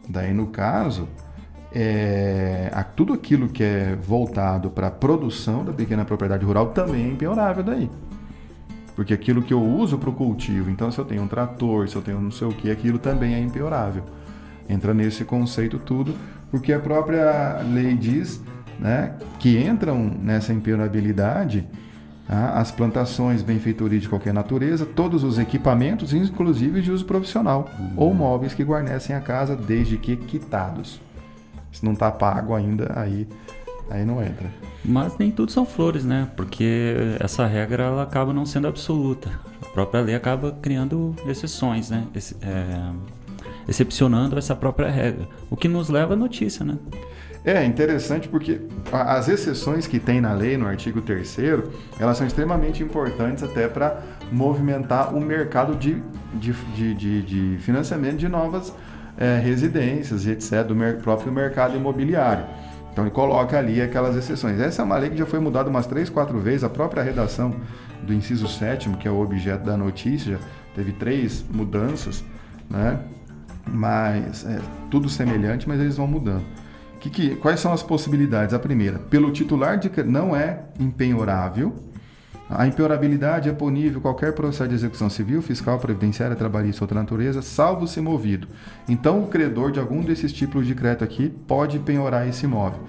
daí 0.08 0.34
no 0.34 0.47
caso, 0.47 1.08
é, 1.71 2.71
a- 2.73 2.84
tudo 2.84 3.13
aquilo 3.13 3.49
que 3.49 3.63
é 3.63 3.95
voltado 4.01 4.71
para 4.71 4.88
a 4.88 4.91
produção 4.91 5.63
da 5.63 5.71
pequena 5.73 6.03
propriedade 6.03 6.43
rural 6.43 6.67
também 6.69 7.05
é 7.05 7.08
empenhorável 7.10 7.63
daí. 7.63 7.88
Porque 8.99 9.13
aquilo 9.13 9.41
que 9.41 9.53
eu 9.53 9.63
uso 9.63 9.97
para 9.97 10.09
o 10.09 10.13
cultivo, 10.13 10.69
então 10.69 10.91
se 10.91 10.99
eu 10.99 11.05
tenho 11.05 11.21
um 11.21 11.27
trator, 11.29 11.88
se 11.88 11.95
eu 11.95 12.01
tenho 12.01 12.19
não 12.19 12.31
sei 12.31 12.45
o 12.45 12.51
que, 12.51 12.69
aquilo 12.69 12.99
também 12.99 13.33
é 13.33 13.39
empenhorável. 13.39 14.03
Entra 14.67 14.93
nesse 14.93 15.23
conceito 15.23 15.79
tudo, 15.79 16.13
porque 16.51 16.73
a 16.73 16.81
própria 16.81 17.62
lei 17.62 17.95
diz 17.95 18.43
né, 18.77 19.15
que 19.39 19.57
entram 19.57 20.12
nessa 20.21 20.51
empenhorabilidade 20.51 21.65
tá, 22.27 22.59
as 22.59 22.71
plantações, 22.71 23.41
benfeitorias 23.41 24.01
de 24.01 24.09
qualquer 24.09 24.33
natureza, 24.33 24.85
todos 24.85 25.23
os 25.23 25.39
equipamentos, 25.39 26.13
inclusive 26.13 26.81
de 26.81 26.91
uso 26.91 27.05
profissional, 27.05 27.69
ou 27.95 28.13
móveis 28.13 28.53
que 28.53 28.63
guarnecem 28.63 29.15
a 29.15 29.21
casa 29.21 29.55
desde 29.55 29.95
que 29.95 30.17
quitados. 30.17 30.99
Se 31.71 31.85
não 31.85 31.93
está 31.93 32.12
pago 32.12 32.53
ainda, 32.53 32.91
aí, 32.97 33.25
aí 33.89 34.06
não 34.06 34.21
entra. 34.21 34.47
Mas 34.84 35.17
nem 35.17 35.30
tudo 35.32 35.52
são 35.52 35.65
flores, 35.65 36.04
né? 36.06 36.28
Porque 36.36 36.93
essa 37.19 37.45
regra 37.45 37.84
ela 37.84 38.04
acaba 38.04 38.34
não 38.34 38.45
sendo 38.45 38.67
absoluta. 38.67 39.30
A 39.62 39.65
própria 39.73 40.02
lei 40.02 40.15
acaba 40.15 40.52
criando 40.62 41.15
exceções, 41.28 41.89
né? 41.89 42.06
Esse- 42.15 42.36
é, 42.41 42.91
excepcionando 43.67 44.38
essa 44.38 44.56
própria 44.56 44.89
regra. 44.89 45.28
O 45.49 45.56
que 45.56 45.67
nos 45.67 45.89
leva 45.89 46.13
à 46.13 46.17
notícia, 46.17 46.65
né? 46.65 46.78
É 47.45 47.63
interessante 47.63 48.28
porque 48.28 48.60
as 48.91 49.30
exceções 49.30 49.88
que 49.88 49.97
tem 49.97 50.19
na 50.19 50.34
lei, 50.34 50.58
no 50.58 50.67
artigo 50.67 51.02
3 51.02 51.38
elas 51.99 52.17
são 52.17 52.28
extremamente 52.28 52.84
importantes 52.84 53.43
até 53.43 53.67
para 53.67 54.02
movimentar 54.32 55.15
o 55.15 55.21
mercado 55.21 55.75
de, 55.75 56.04
de, 56.34 56.54
de, 56.93 57.21
de- 57.23 57.58
financiamento 57.60 58.17
de 58.17 58.28
novas 58.28 58.73
eh, 59.17 59.39
residências 59.41 60.25
e 60.25 60.32
etc., 60.32 60.63
do 60.67 60.75
mer- 60.75 60.97
próprio 60.97 61.32
mercado 61.32 61.78
imobiliário. 61.78 62.43
Então 62.99 63.05
ele 63.07 63.15
coloca 63.15 63.57
ali 63.57 63.81
aquelas 63.81 64.13
exceções. 64.17 64.59
Essa 64.59 64.81
é 64.81 64.85
uma 64.85 64.97
lei 64.97 65.09
que 65.09 65.15
já 65.17 65.25
foi 65.25 65.39
mudada 65.39 65.69
umas 65.69 65.88
três, 65.88 66.09
quatro 66.09 66.38
vezes. 66.38 66.65
A 66.65 66.69
própria 66.69 67.01
redação 67.01 67.55
do 68.03 68.13
inciso 68.13 68.45
7 68.45 68.89
que 68.97 69.07
é 69.07 69.12
o 69.12 69.21
objeto 69.21 69.63
da 69.63 69.77
notícia, 69.77 70.38
teve 70.75 70.91
três 70.91 71.45
mudanças, 71.49 72.25
né? 72.69 72.99
mas 73.65 74.45
é 74.45 74.59
tudo 74.91 75.07
semelhante, 75.07 75.65
mas 75.65 75.79
eles 75.79 75.95
vão 75.95 76.07
mudando. 76.07 76.43
Que, 76.99 77.09
que- 77.09 77.35
quais 77.38 77.62
são 77.62 77.71
as 77.71 77.81
possibilidades? 77.81 78.53
A 78.53 78.59
primeira, 78.59 78.99
pelo 78.99 79.31
titular 79.31 79.77
de 79.77 79.89
não 80.03 80.35
é 80.35 80.63
empenhorável. 80.77 81.73
A 82.49 82.65
empenhorabilidade 82.65 83.47
é 83.47 83.53
punível 83.53 84.01
qualquer 84.01 84.33
processo 84.33 84.67
de 84.67 84.73
execução 84.73 85.07
civil, 85.07 85.39
fiscal, 85.39 85.77
previdenciária, 85.77 86.35
trabalhista 86.35 86.83
ou 86.83 86.85
outra 86.85 86.99
natureza, 86.99 87.43
salvo 87.43 87.85
se 87.85 88.01
movido. 88.01 88.47
Então, 88.88 89.21
o 89.21 89.27
credor 89.27 89.71
de 89.71 89.79
algum 89.79 90.01
desses 90.01 90.33
tipos 90.33 90.65
de 90.65 90.73
crédito 90.73 91.03
aqui 91.03 91.29
pode 91.47 91.77
penhorar 91.77 92.27
esse 92.27 92.45
imóvel. 92.45 92.79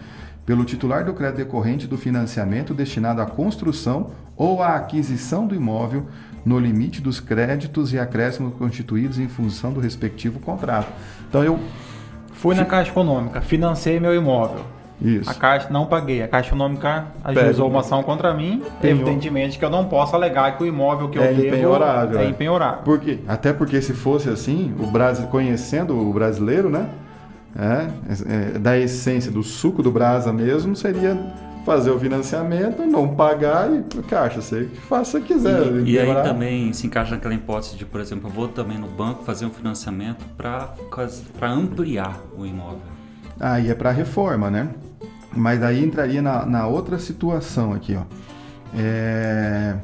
Pelo 0.46 0.64
titular 0.64 1.05
do 1.05 1.12
crédito 1.12 1.37
decorrente 1.37 1.87
do 1.87 1.99
financiamento 1.99 2.73
destinado 2.73 3.20
à 3.20 3.27
construção 3.27 4.12
ou 4.35 4.62
à 4.62 4.77
aquisição 4.77 5.46
do 5.46 5.55
imóvel, 5.55 6.07
no 6.42 6.59
limite 6.59 7.03
dos 7.03 7.20
créditos 7.20 7.92
e 7.92 7.99
acréscimos 7.99 8.55
constituídos 8.55 9.18
em 9.18 9.29
função 9.29 9.75
do 9.75 9.81
respectivo 9.81 10.40
contrato. 10.40 10.90
Então, 11.29 11.44
eu. 11.44 11.61
Fui 12.33 12.55
na 12.55 12.64
Caixa 12.64 12.90
Econômica, 12.90 13.42
financei 13.42 14.01
meu 14.01 14.14
imóvel. 14.14 14.80
Isso. 15.01 15.31
A 15.31 15.35
Caixa 15.35 15.69
não 15.71 15.87
paguei. 15.87 16.23
A 16.23 16.29
Caixa 16.29 16.49
Econômica 16.51 17.07
ajuizou 17.25 17.69
uma 17.69 17.81
ação 17.81 18.03
contra 18.03 18.35
mim. 18.35 18.63
Penhor. 18.81 19.01
Evidentemente 19.01 19.59
que 19.59 19.65
eu 19.65 19.71
não 19.71 19.87
posso 19.87 20.15
alegar 20.15 20.57
que 20.57 20.63
o 20.63 20.67
imóvel 20.67 21.09
que 21.09 21.19
eu 21.19 21.23
É 21.23 21.33
devo 21.33 21.47
empenhorável, 21.47 22.19
é 22.21 22.25
é. 22.25 22.29
empenhorável. 22.29 22.83
Por 22.85 22.99
quê? 23.01 23.19
Até 23.27 23.53
porque 23.53 23.81
se 23.81 23.95
fosse 23.95 24.29
assim, 24.29 24.75
o 24.79 24.87
Brasil, 24.87 25.27
conhecendo 25.29 25.99
o 25.99 26.13
brasileiro, 26.13 26.69
né? 26.69 26.89
É, 27.59 28.55
é, 28.55 28.59
da 28.59 28.79
essência 28.79 29.31
do 29.31 29.43
suco 29.43 29.83
do 29.83 29.91
brasa 29.91 30.33
mesmo, 30.33 30.77
seria 30.77 31.19
fazer 31.65 31.91
o 31.91 31.99
financiamento, 31.99 32.83
não 32.87 33.09
pagar 33.09 33.69
e 33.71 33.83
caixa, 34.03 34.41
você 34.41 34.69
faça 34.89 35.19
o 35.19 35.21
que 35.21 35.35
quiser. 35.35 35.67
E, 35.85 35.93
e 35.93 35.99
aí 35.99 36.15
também 36.23 36.73
se 36.73 36.87
encaixa 36.87 37.15
naquela 37.15 37.35
hipótese 37.35 37.77
de, 37.77 37.85
por 37.85 38.01
exemplo, 38.01 38.29
eu 38.29 38.33
vou 38.33 38.49
também 38.49 38.79
no 38.79 38.87
banco 38.87 39.25
fazer 39.25 39.47
um 39.47 39.51
financiamento 39.51 40.25
para 40.37 40.73
ampliar 41.43 42.21
o 42.37 42.47
imóvel. 42.47 43.00
Aí 43.40 43.70
é 43.70 43.74
para 43.74 43.90
reforma, 43.90 44.50
né? 44.50 44.68
Mas 45.35 45.62
aí 45.62 45.83
entraria 45.83 46.20
na, 46.20 46.44
na 46.44 46.66
outra 46.66 46.98
situação 46.98 47.72
aqui, 47.72 47.96
ó. 47.96 48.03
É... 48.76 49.76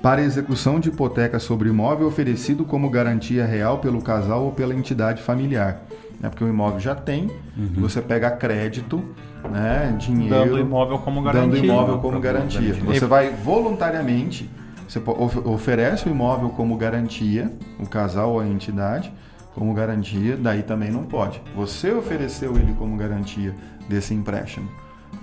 Para 0.00 0.22
execução 0.22 0.80
de 0.80 0.88
hipoteca 0.88 1.38
sobre 1.38 1.68
imóvel 1.68 2.06
oferecido 2.06 2.64
como 2.64 2.90
garantia 2.90 3.44
real 3.44 3.78
pelo 3.78 4.02
casal 4.02 4.44
ou 4.44 4.52
pela 4.52 4.74
entidade 4.74 5.22
familiar. 5.22 5.82
É 6.22 6.28
porque 6.28 6.44
o 6.44 6.48
imóvel 6.48 6.78
já 6.78 6.94
tem, 6.94 7.30
você 7.76 8.00
pega 8.00 8.30
crédito, 8.30 9.02
né, 9.50 9.94
dinheiro, 9.98 10.34
Dando 10.34 10.58
imóvel 10.58 10.98
como 10.98 11.20
garantia. 11.20 11.50
dando 11.50 11.64
imóvel 11.64 11.98
como 11.98 12.20
garantia. 12.20 12.60
garantia. 12.60 12.94
Você 12.94 13.06
vai 13.06 13.30
voluntariamente, 13.30 14.48
você 14.88 15.02
oferece 15.44 16.08
o 16.08 16.10
imóvel 16.10 16.50
como 16.50 16.76
garantia, 16.76 17.50
o 17.80 17.88
casal 17.88 18.32
ou 18.34 18.40
a 18.40 18.46
entidade, 18.46 19.12
como 19.54 19.74
garantia, 19.74 20.36
daí 20.36 20.62
também 20.62 20.90
não 20.90 21.04
pode. 21.04 21.42
Você 21.54 21.92
ofereceu 21.92 22.56
ele 22.56 22.74
como 22.74 22.96
garantia 22.96 23.54
desse 23.88 24.14
empréstimo. 24.14 24.68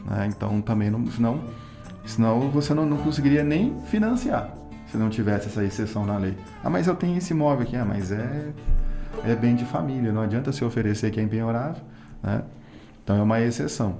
né? 0.05 0.27
Então 0.27 0.61
também 0.61 0.89
não. 0.89 1.05
Senão, 1.07 1.41
senão 2.05 2.49
você 2.49 2.73
não, 2.73 2.85
não 2.85 2.97
conseguiria 2.97 3.43
nem 3.43 3.79
financiar 3.87 4.53
se 4.91 4.97
não 4.97 5.09
tivesse 5.09 5.47
essa 5.47 5.63
exceção 5.63 6.05
na 6.05 6.17
lei. 6.17 6.35
Ah, 6.63 6.69
mas 6.69 6.87
eu 6.87 6.95
tenho 6.95 7.17
esse 7.17 7.33
imóvel 7.33 7.63
aqui. 7.63 7.75
Ah, 7.75 7.85
mas 7.85 8.11
é, 8.11 8.49
é 9.23 9.35
bem 9.35 9.55
de 9.55 9.65
família, 9.65 10.11
não 10.11 10.21
adianta 10.21 10.51
se 10.51 10.63
oferecer 10.63 11.11
que 11.11 11.19
é 11.19 11.23
empenhorável. 11.23 11.81
Né? 12.23 12.43
Então 13.03 13.17
é 13.17 13.21
uma 13.21 13.39
exceção. 13.39 13.97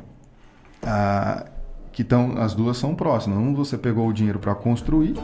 Ah, 0.84 1.46
que 1.92 2.04
tão, 2.04 2.38
as 2.42 2.54
duas 2.54 2.78
são 2.78 2.96
próximas. 2.96 3.38
Um 3.38 3.54
você 3.54 3.78
pegou 3.78 4.08
o 4.08 4.14
dinheiro 4.14 4.40
para 4.40 4.56
construir, 4.56 5.16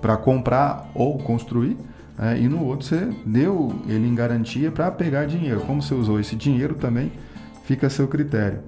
para 0.00 0.16
comprar 0.16 0.88
ou 0.94 1.18
construir, 1.18 1.76
né? 2.18 2.38
e 2.40 2.48
no 2.48 2.64
outro 2.64 2.86
você 2.86 3.08
deu 3.24 3.74
ele 3.86 4.06
em 4.06 4.14
garantia 4.14 4.70
para 4.70 4.90
pegar 4.90 5.26
dinheiro. 5.26 5.60
Como 5.60 5.80
você 5.82 5.94
usou 5.94 6.18
esse 6.18 6.34
dinheiro 6.36 6.74
também 6.74 7.12
fica 7.64 7.86
a 7.86 7.90
seu 7.90 8.08
critério. 8.08 8.60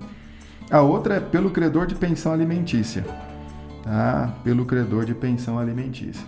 A 0.71 0.81
outra 0.83 1.17
é 1.17 1.21
pelo 1.21 1.51
credor 1.51 1.87
de 1.87 1.95
pensão 1.95 2.33
alimentícia. 2.33 3.05
Tá? 3.83 4.33
Pelo 4.45 4.65
credor 4.65 5.05
de 5.05 5.15
pensão 5.15 5.59
alimentícia. 5.59 6.25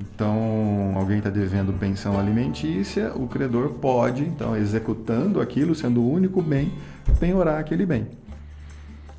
Então, 0.00 0.92
alguém 0.96 1.18
está 1.18 1.28
devendo 1.28 1.72
pensão 1.74 2.18
alimentícia, 2.18 3.12
o 3.14 3.26
credor 3.26 3.70
pode, 3.70 4.22
então, 4.22 4.56
executando 4.56 5.40
aquilo, 5.40 5.74
sendo 5.74 6.00
o 6.00 6.10
único 6.10 6.40
bem, 6.40 6.72
penhorar 7.18 7.58
aquele 7.60 7.84
bem. 7.84 8.06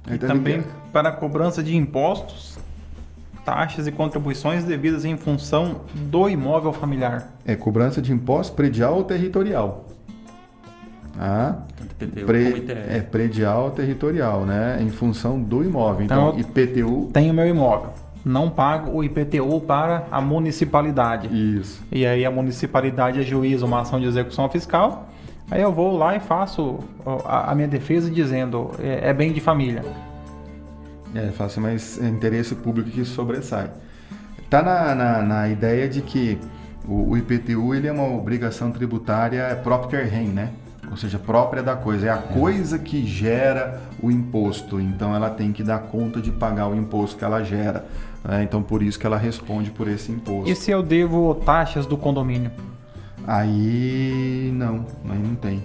E 0.10 0.15
Então, 0.15 0.29
também 0.29 0.55
ele- 0.55 0.63
para 0.91 1.10
a 1.10 1.12
cobrança 1.12 1.62
de 1.62 1.75
impostos, 1.75 2.50
taxas 3.45 3.88
e 3.88 3.91
contribuições 3.91 4.63
devidas 4.63 5.04
em 5.06 5.17
função 5.17 5.82
do 5.93 6.30
imóvel 6.30 6.71
familiar. 6.73 7.34
É 7.45 7.56
cobrança 7.56 8.01
de 8.01 8.12
imposto 8.12 8.56
predial 8.56 8.95
ou 8.95 9.04
territorial. 9.04 9.86
Ah, 11.19 11.56
IPTU 11.99 12.25
pre- 12.25 12.65
é 12.89 12.99
predial 13.01 13.65
ou 13.65 13.71
territorial, 13.71 14.45
né? 14.45 14.80
Em 14.82 14.89
função 14.89 15.39
do 15.41 15.63
imóvel. 15.63 16.06
Então, 16.06 16.30
Então, 16.30 16.39
IPTU. 16.39 17.10
Tenho 17.13 17.34
meu 17.34 17.47
imóvel, 17.47 17.89
não 18.25 18.49
pago 18.49 18.91
o 18.91 19.04
IPTU 19.04 19.60
para 19.62 20.06
a 20.12 20.21
municipalidade. 20.21 21.27
Isso. 21.60 21.84
E 21.91 22.06
aí 22.06 22.25
a 22.25 22.32
municipalidade 22.32 23.19
ajuiza 23.19 23.65
uma 23.65 23.82
ação 23.82 23.99
de 23.99 24.06
execução 24.08 24.49
fiscal. 24.49 25.08
Aí 25.49 25.62
eu 25.62 25.71
vou 25.71 25.97
lá 25.97 26.15
e 26.15 26.19
faço 26.21 26.80
a 27.25 27.54
minha 27.54 27.67
defesa 27.67 28.10
dizendo 28.10 28.71
é, 28.80 29.10
é 29.10 29.13
bem 29.13 29.34
de 29.34 29.41
família. 29.41 29.84
É, 31.13 31.28
fácil, 31.32 31.62
mas 31.62 32.02
é 32.02 32.08
interesse 32.08 32.56
público 32.56 32.89
que 32.89 33.04
sobressai. 33.04 33.69
Está 34.39 34.62
na, 34.62 34.95
na, 34.95 35.21
na 35.21 35.50
ideia 35.50 35.88
de 35.88 36.02
que 36.02 36.38
o, 36.88 37.12
o 37.12 37.17
IPTU 37.17 37.74
ele 37.74 37.88
é 37.88 37.91
uma 37.91 38.08
obrigação 38.08 38.71
tributária 38.71 39.56
própria 39.63 40.04
rem, 40.04 40.28
né? 40.28 40.52
Ou 40.89 40.97
seja, 40.97 41.17
própria 41.17 41.63
da 41.63 41.76
coisa. 41.76 42.08
É 42.08 42.10
a 42.10 42.17
coisa 42.17 42.78
que 42.78 43.06
gera 43.06 43.82
o 44.02 44.12
imposto. 44.12 44.80
Então 44.80 45.15
ela 45.15 45.30
tem 45.30 45.54
que 45.54 45.63
dar 45.63 45.80
conta 45.80 46.19
de 46.19 46.32
pagar 46.32 46.67
o 46.67 46.76
imposto 46.76 47.17
que 47.17 47.24
ela 47.24 47.41
gera. 47.43 47.86
né? 48.24 48.43
Então 48.43 48.62
por 48.62 48.84
isso 48.84 49.00
que 49.00 49.06
ela 49.06 49.17
responde 49.17 49.71
por 49.71 49.88
esse 49.88 50.12
imposto. 50.12 50.52
E 50.52 50.56
se 50.56 50.69
eu 50.69 50.84
devo 50.84 51.34
taxas 51.36 51.86
do 51.86 51.95
condomínio? 51.97 52.52
Aí 53.26 54.52
não, 54.54 54.86
aí 55.10 55.19
não 55.19 55.36
tem. 55.36 55.63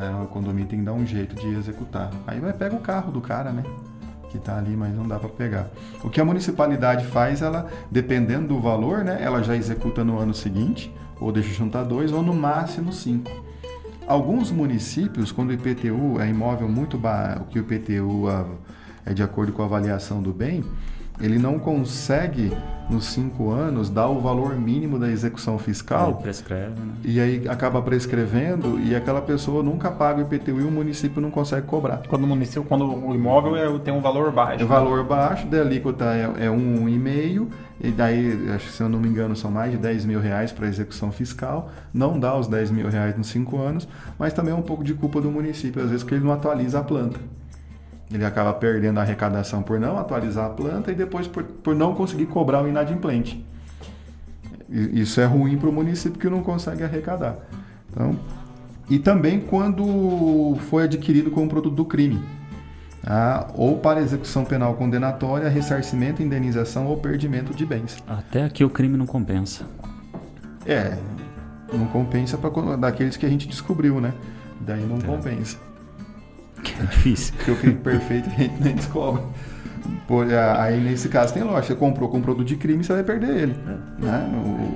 É, 0.00 0.22
o 0.22 0.26
condomínio 0.26 0.68
tem 0.68 0.78
que 0.78 0.84
dar 0.84 0.94
um 0.94 1.04
jeito 1.04 1.36
de 1.36 1.48
executar. 1.48 2.10
Aí 2.26 2.40
vai 2.40 2.54
pega 2.54 2.74
o 2.74 2.80
carro 2.80 3.12
do 3.12 3.20
cara, 3.20 3.52
né? 3.52 3.62
Que 4.32 4.38
tá 4.38 4.56
ali, 4.56 4.74
mas 4.74 4.94
não 4.94 5.06
dá 5.06 5.18
para 5.18 5.28
pegar. 5.28 5.68
O 6.02 6.08
que 6.08 6.18
a 6.18 6.24
municipalidade 6.24 7.04
faz, 7.04 7.42
ela, 7.42 7.68
dependendo 7.90 8.48
do 8.48 8.58
valor, 8.58 9.04
né? 9.04 9.18
Ela 9.20 9.42
já 9.42 9.54
executa 9.54 10.02
no 10.02 10.18
ano 10.18 10.32
seguinte, 10.32 10.90
ou 11.20 11.30
deixa 11.30 11.52
juntar 11.52 11.82
dois, 11.82 12.12
ou 12.12 12.22
no 12.22 12.32
máximo 12.32 12.94
cinco. 12.94 13.30
Alguns 14.06 14.50
municípios, 14.50 15.30
quando 15.30 15.50
o 15.50 15.52
IPTU 15.52 16.18
é 16.18 16.30
imóvel 16.30 16.66
muito 16.66 16.96
baixo, 16.96 17.44
que 17.50 17.58
o 17.58 17.62
IPTU 17.62 18.24
é 19.04 19.12
de 19.12 19.22
acordo 19.22 19.52
com 19.52 19.60
a 19.60 19.66
avaliação 19.66 20.22
do 20.22 20.32
bem, 20.32 20.64
ele 21.20 21.38
não 21.38 21.58
consegue, 21.58 22.52
nos 22.90 23.06
cinco 23.06 23.50
anos, 23.50 23.88
dar 23.88 24.08
o 24.08 24.20
valor 24.20 24.56
mínimo 24.56 24.98
da 24.98 25.08
execução 25.10 25.54
Ele 25.54 25.62
fiscal. 25.62 26.14
prescreve, 26.16 26.70
né? 26.80 26.94
E 27.04 27.20
aí 27.20 27.48
acaba 27.48 27.80
prescrevendo 27.80 28.78
e 28.80 28.94
aquela 28.94 29.22
pessoa 29.22 29.62
nunca 29.62 29.90
paga 29.90 30.18
o 30.20 30.22
IPTU 30.22 30.60
e 30.60 30.64
o 30.64 30.70
município 30.70 31.20
não 31.20 31.30
consegue 31.30 31.66
cobrar. 31.66 32.02
Quando 32.08 32.24
o 32.24 32.26
município, 32.26 32.64
quando 32.64 32.84
o 32.84 33.14
imóvel 33.14 33.56
é- 33.56 33.78
tem 33.78 33.94
um 33.94 34.00
valor 34.00 34.32
baixo. 34.32 34.64
O 34.64 34.68
valor 34.68 35.04
baixo 35.04 35.46
da 35.46 35.60
alíquota 35.60 36.04
é, 36.06 36.46
é 36.46 36.50
um 36.50 36.88
e 36.88 36.98
meio, 36.98 37.48
e 37.80 37.90
daí, 37.90 38.50
acho 38.54 38.66
que 38.66 38.72
se 38.72 38.82
eu 38.82 38.88
não 38.88 38.98
me 38.98 39.08
engano, 39.08 39.34
são 39.36 39.50
mais 39.50 39.72
de 39.72 39.78
10 39.78 40.04
mil 40.04 40.20
reais 40.20 40.50
para 40.52 40.66
execução 40.66 41.10
fiscal. 41.12 41.70
Não 41.94 42.18
dá 42.18 42.36
os 42.36 42.46
10 42.48 42.70
mil 42.70 42.88
reais 42.88 43.16
nos 43.16 43.28
cinco 43.28 43.58
anos, 43.58 43.86
mas 44.18 44.32
também 44.32 44.52
é 44.52 44.56
um 44.56 44.62
pouco 44.62 44.82
de 44.84 44.94
culpa 44.94 45.20
do 45.20 45.30
município, 45.30 45.80
às 45.82 45.88
vezes, 45.88 46.02
porque 46.02 46.16
ele 46.16 46.24
não 46.24 46.32
atualiza 46.32 46.80
a 46.80 46.82
planta. 46.82 47.18
Ele 48.12 48.24
acaba 48.24 48.52
perdendo 48.52 48.98
a 48.98 49.02
arrecadação 49.02 49.62
por 49.62 49.80
não 49.80 49.98
atualizar 49.98 50.46
a 50.46 50.50
planta 50.50 50.92
e 50.92 50.94
depois 50.94 51.26
por, 51.26 51.42
por 51.44 51.74
não 51.74 51.94
conseguir 51.94 52.26
cobrar 52.26 52.62
o 52.62 52.68
inadimplente. 52.68 53.44
Isso 54.68 55.20
é 55.20 55.24
ruim 55.24 55.58
para 55.58 55.68
o 55.68 55.72
município 55.72 56.18
que 56.18 56.28
não 56.28 56.42
consegue 56.42 56.82
arrecadar. 56.82 57.36
Então, 57.90 58.18
e 58.88 58.98
também 58.98 59.40
quando 59.40 60.56
foi 60.68 60.84
adquirido 60.84 61.30
como 61.30 61.48
produto 61.48 61.74
do 61.74 61.84
crime. 61.84 62.22
tá? 63.02 63.48
ou 63.54 63.78
para 63.78 64.00
execução 64.00 64.44
penal 64.44 64.74
condenatória, 64.74 65.48
ressarcimento, 65.48 66.22
indenização 66.22 66.86
ou 66.86 66.96
perdimento 66.96 67.54
de 67.54 67.66
bens. 67.66 67.96
Até 68.06 68.44
aqui 68.44 68.64
o 68.64 68.70
crime 68.70 68.96
não 68.96 69.06
compensa. 69.06 69.66
É, 70.66 70.96
não 71.72 71.86
compensa 71.86 72.38
para 72.38 72.76
daqueles 72.76 73.16
que 73.16 73.26
a 73.26 73.28
gente 73.28 73.48
descobriu, 73.48 74.00
né? 74.00 74.12
Daí 74.60 74.84
não 74.84 75.00
compensa. 75.00 75.58
É 76.80 76.86
difícil. 76.86 77.34
Porque 77.36 77.50
o 77.50 77.56
crime 77.56 77.76
perfeito 77.76 78.28
a 78.28 78.32
gente 78.32 78.62
nem 78.62 78.74
descobre. 78.74 79.22
Por- 80.06 80.32
a- 80.32 80.62
aí 80.62 80.80
nesse 80.80 81.08
caso 81.08 81.34
tem 81.34 81.42
lógica, 81.42 81.68
você 81.68 81.74
comprou 81.74 82.08
com 82.08 82.20
produto 82.20 82.46
de 82.46 82.56
crime, 82.56 82.82
você 82.84 82.92
vai 82.92 83.02
perder 83.02 83.36
ele. 83.36 83.56
Né? 83.98 84.30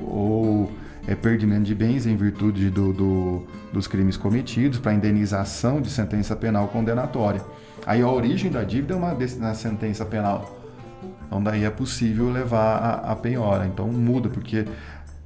Ou, 0.07 0.17
ou 0.19 0.73
é 1.07 1.15
perdimento 1.15 1.63
de 1.63 1.75
bens 1.75 2.07
em 2.07 2.17
virtude 2.17 2.71
do- 2.71 2.93
do- 2.93 3.47
dos 3.73 3.87
crimes 3.87 4.17
cometidos 4.17 4.79
para 4.79 4.93
indenização 4.95 5.81
de 5.81 5.91
sentença 5.91 6.35
penal 6.35 6.69
condenatória. 6.69 7.41
Aí 7.87 8.03
a 8.03 8.09
origem 8.09 8.51
da 8.51 8.65
dívida 8.65 8.95
é 8.95 8.97
uma 8.97 9.17
na 9.39 9.55
sentença 9.55 10.05
penal. 10.05 10.59
Então 11.27 11.43
daí 11.43 11.65
é 11.65 11.71
possível 11.71 12.31
levar 12.31 12.77
a, 13.05 13.13
a 13.13 13.17
penhora. 13.17 13.67
Então 13.67 13.87
muda, 13.89 14.29
porque 14.29 14.65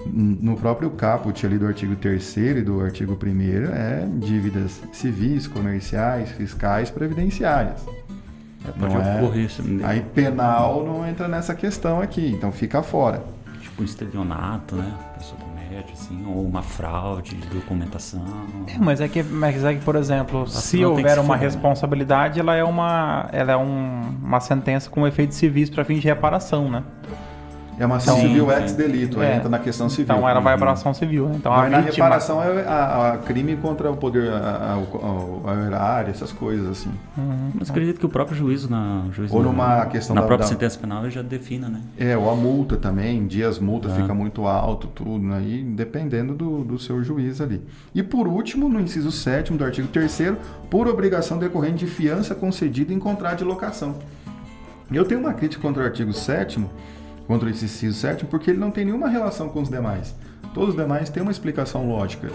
no 0.07 0.57
próprio 0.57 0.91
caput 0.91 1.45
ali 1.45 1.59
do 1.59 1.67
artigo 1.67 1.95
3 1.97 2.37
e 2.37 2.63
do 2.63 2.81
artigo 2.81 3.19
1 3.23 3.73
é 3.75 4.09
dívidas 4.19 4.81
civis, 4.93 5.47
comerciais, 5.47 6.31
fiscais, 6.31 6.91
previdenciárias. 6.91 7.85
É, 8.67 8.71
pode 8.73 8.95
Não 8.95 9.03
é? 9.03 9.17
ocorrer 9.23 9.45
isso, 9.47 9.63
Aí 9.85 10.01
penal 10.15 10.85
não 10.85 11.07
entra 11.07 11.27
nessa 11.29 11.55
questão 11.55 12.01
aqui, 12.01 12.31
então 12.31 12.51
fica 12.53 12.83
fora. 12.83 13.23
tipo 13.61 13.83
um 13.83 13.85
estelionato, 13.85 14.75
né? 14.77 14.93
Pessoa 15.17 15.39
comete, 15.41 15.93
assim, 15.93 16.25
ou 16.27 16.45
uma 16.47 16.63
fraude 16.63 17.35
de 17.37 17.47
documentação. 17.49 18.23
É, 18.67 18.79
mas 18.79 19.01
é 19.01 19.09
que, 19.09 19.23
mas 19.23 19.65
é 19.65 19.75
que, 19.75 19.81
por 19.85 19.97
exemplo, 19.97 20.47
se 20.47 20.85
houver 20.85 21.15
se 21.15 21.21
uma 21.21 21.37
né? 21.37 21.43
responsabilidade, 21.43 22.39
ela 22.41 22.55
é 22.55 22.65
uma, 22.65 23.29
ela 23.33 23.53
é 23.53 23.57
um- 23.57 24.15
uma 24.23 24.41
sentença 24.41 24.91
com 24.91 25.07
efeito 25.07 25.35
civis 25.35 25.71
para 25.71 25.85
fins 25.85 26.01
de 26.01 26.09
reparação, 26.09 26.71
né? 26.71 26.83
É 27.81 27.87
uma 27.87 27.97
ação 27.97 28.15
Sim, 28.17 28.29
civil 28.29 28.47
sim. 28.47 28.53
ex 28.61 28.73
delito, 28.75 29.21
aí 29.21 29.29
É. 29.29 29.37
entra 29.37 29.49
na 29.49 29.59
questão 29.59 29.89
civil. 29.89 30.05
Então 30.15 30.29
ela 30.29 30.39
vai 30.39 30.59
para 30.59 30.73
ação 30.73 30.93
civil, 30.93 31.31
né? 31.31 31.37
Então 31.37 31.51
Mas 31.51 31.67
a 31.67 31.71
na 31.71 31.81
vítima, 31.81 32.05
reparação 32.05 32.43
é 32.45 32.63
a, 32.67 33.13
a 33.15 33.19
crime 33.19 33.57
contra 33.57 33.91
o 33.91 33.97
poder, 33.97 34.31
a, 34.31 34.37
a, 34.37 34.75
a, 34.75 35.51
a 35.53 35.67
erário, 35.67 36.11
essas 36.11 36.31
coisas 36.31 36.69
assim. 36.69 36.91
Mas 37.59 37.71
acredito 37.71 37.99
que 37.99 38.05
o 38.05 38.09
próprio 38.11 38.37
juízo 38.37 38.71
na 38.71 39.05
juízo 39.11 39.35
Ou 39.35 39.43
na- 39.43 39.49
numa 39.49 39.87
questão 39.87 40.15
na 40.15 40.21
da- 40.21 40.27
própria 40.27 40.47
da- 40.47 40.53
sentença 40.53 40.79
penal 40.79 41.05
ele 41.05 41.11
já 41.11 41.23
defina, 41.23 41.71
né? 41.71 41.81
É, 41.99 42.15
ou 42.17 42.31
a 42.31 42.37
multa 42.37 42.77
também, 42.77 43.27
dias 43.27 43.59
multa 43.59 43.89
Ah. 43.91 43.95
fica 43.95 44.13
muito 44.13 44.47
alto, 44.47 44.87
tudo, 44.89 45.33
aí 45.33 45.63
dependendo 45.65 46.35
do, 46.35 46.63
do 46.63 46.79
seu 46.79 47.03
juiz 47.03 47.41
ali. 47.41 47.63
E 47.95 48.03
por 48.03 48.29
último, 48.29 48.69
no 48.69 48.79
inciso 48.79 49.11
7 49.11 49.55
do 49.55 49.65
artigo 49.65 49.89
3 49.89 50.35
por 50.69 50.87
obrigação 50.87 51.39
decorrente 51.39 51.87
de 51.87 51.87
fiança 51.87 52.35
concedida 52.35 52.93
em 52.93 52.99
contrato 52.99 53.39
de 53.39 53.45
locação. 53.45 53.95
Eu 54.93 55.05
tenho 55.07 55.21
uma 55.21 55.33
crítica 55.33 55.63
contra 55.63 55.83
o 55.83 55.87
artigo 55.87 56.13
7 56.13 56.61
contra 57.31 57.49
esse 57.49 57.65
inciso 57.67 57.97
7 58.01 58.25
porque 58.25 58.51
ele 58.51 58.59
não 58.59 58.73
tem 58.73 58.85
nenhuma 58.85 59.09
relação 59.09 59.49
com 59.49 59.63
os 59.63 59.69
demais. 59.69 60.17
Todos 60.53 60.71
os 60.71 60.75
demais 60.75 61.09
têm 61.11 61.23
uma 61.23 61.31
explicação 61.31 61.89
lógica 61.89 62.29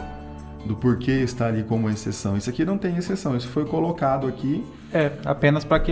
do 0.66 0.74
porquê 0.74 1.12
está 1.12 1.48
ali 1.48 1.64
como 1.64 1.90
exceção. 1.90 2.38
Isso 2.38 2.50
aqui 2.50 2.64
não 2.64 2.78
tem 2.78 2.96
exceção, 2.96 3.36
isso 3.36 3.50
foi 3.50 3.66
colocado 3.66 4.26
aqui 4.26 4.64
é 4.94 5.12
apenas 5.26 5.66
para 5.66 5.80
que 5.82 5.92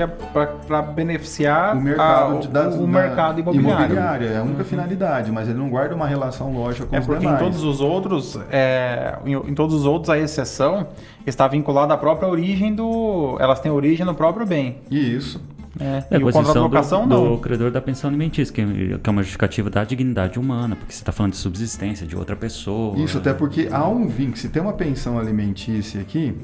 para 0.65 0.81
beneficiar 0.81 1.75
o 1.75 1.81
mercado, 1.81 2.37
a- 2.37 2.39
de- 2.39 2.47
da- 2.47 2.69
o, 2.69 2.87
mercado 2.87 3.39
imobiliário. 3.41 4.27
É 4.31 4.37
a 4.37 4.41
única 4.43 4.63
finalidade, 4.63 5.29
mas 5.33 5.49
ele 5.49 5.57
não 5.59 5.69
guarda 5.69 5.93
uma 5.93 6.07
relação 6.07 6.53
lógica 6.53 6.85
com 6.87 6.95
É 6.95 6.99
os 6.99 7.05
porque 7.05 7.19
demais. 7.19 7.41
em 7.41 7.43
todos 7.43 7.63
os 7.63 7.81
outros, 7.81 8.39
é, 8.49 9.17
em, 9.25 9.33
em 9.33 9.53
todos 9.53 9.75
os 9.75 9.85
outros 9.85 10.09
a 10.09 10.17
exceção 10.17 10.87
está 11.27 11.45
vinculada 11.49 11.93
à 11.93 11.97
própria 11.97 12.29
origem 12.29 12.73
do, 12.73 13.35
elas 13.41 13.59
têm 13.59 13.69
origem 13.71 14.05
no 14.05 14.15
próprio 14.15 14.45
bem. 14.45 14.77
Isso. 14.89 15.41
É, 15.79 16.03
e 16.11 16.19
com 16.19 16.27
o 16.29 16.31
contrato 16.31 16.33
de 16.33 16.39
exceção 16.39 16.63
locação 16.63 17.07
do, 17.07 17.15
não. 17.15 17.35
do 17.35 17.37
credor 17.39 17.71
da 17.71 17.81
pensão 17.81 18.07
alimentícia, 18.09 18.53
que 18.53 18.61
é, 18.61 18.97
que 18.97 19.09
é 19.09 19.11
uma 19.11 19.23
justificativa 19.23 19.69
da 19.69 19.83
dignidade 19.83 20.37
humana, 20.37 20.75
porque 20.75 20.93
você 20.93 20.99
está 20.99 21.11
falando 21.11 21.31
de 21.31 21.37
subsistência 21.39 22.05
de 22.05 22.15
outra 22.15 22.35
pessoa. 22.35 22.97
Isso, 22.99 23.17
até 23.17 23.33
porque 23.33 23.69
há 23.71 23.87
um 23.87 24.07
vínculo. 24.07 24.37
Se 24.37 24.49
tem 24.49 24.61
uma 24.61 24.73
pensão 24.73 25.17
alimentícia 25.17 25.99
aqui, 25.99 26.35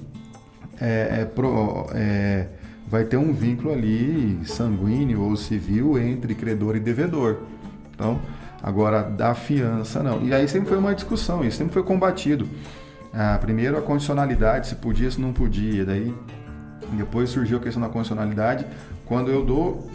é, 0.82 1.20
é 1.22 1.26
pro- 1.26 1.88
é, 1.94 2.48
vai 2.88 3.04
ter 3.04 3.18
um 3.18 3.32
vínculo 3.32 3.72
ali 3.72 4.39
sanguíneo 4.46 5.22
ou 5.22 5.36
civil 5.36 6.00
entre 6.00 6.34
credor 6.34 6.76
e 6.76 6.80
devedor. 6.80 7.38
Então, 7.94 8.20
agora 8.63 9.04
da 9.04 9.36
fiança 9.36 10.02
não. 10.02 10.24
E 10.26 10.34
aí 10.34 10.48
sempre 10.48 10.70
foi 10.70 10.78
uma 10.80 10.96
discussão, 10.96 11.44
isso 11.46 11.58
sempre 11.58 11.74
foi 11.74 11.84
combatido. 11.84 12.48
Ah, 13.13 13.38
primeiro 13.39 13.78
a 13.78 13.82
condicionalidade, 13.82 14.68
se 14.68 14.76
podia, 14.76 15.10
se 15.12 15.22
não 15.22 15.34
podia. 15.34 15.86
Daí 15.86 16.13
depois 16.94 17.30
surgiu 17.30 17.58
a 17.58 17.62
questão 17.62 17.82
da 17.82 17.89
condicionalidade 17.89 18.65
quando 19.10 19.30
eu 19.30 19.43
dou, 19.43 19.89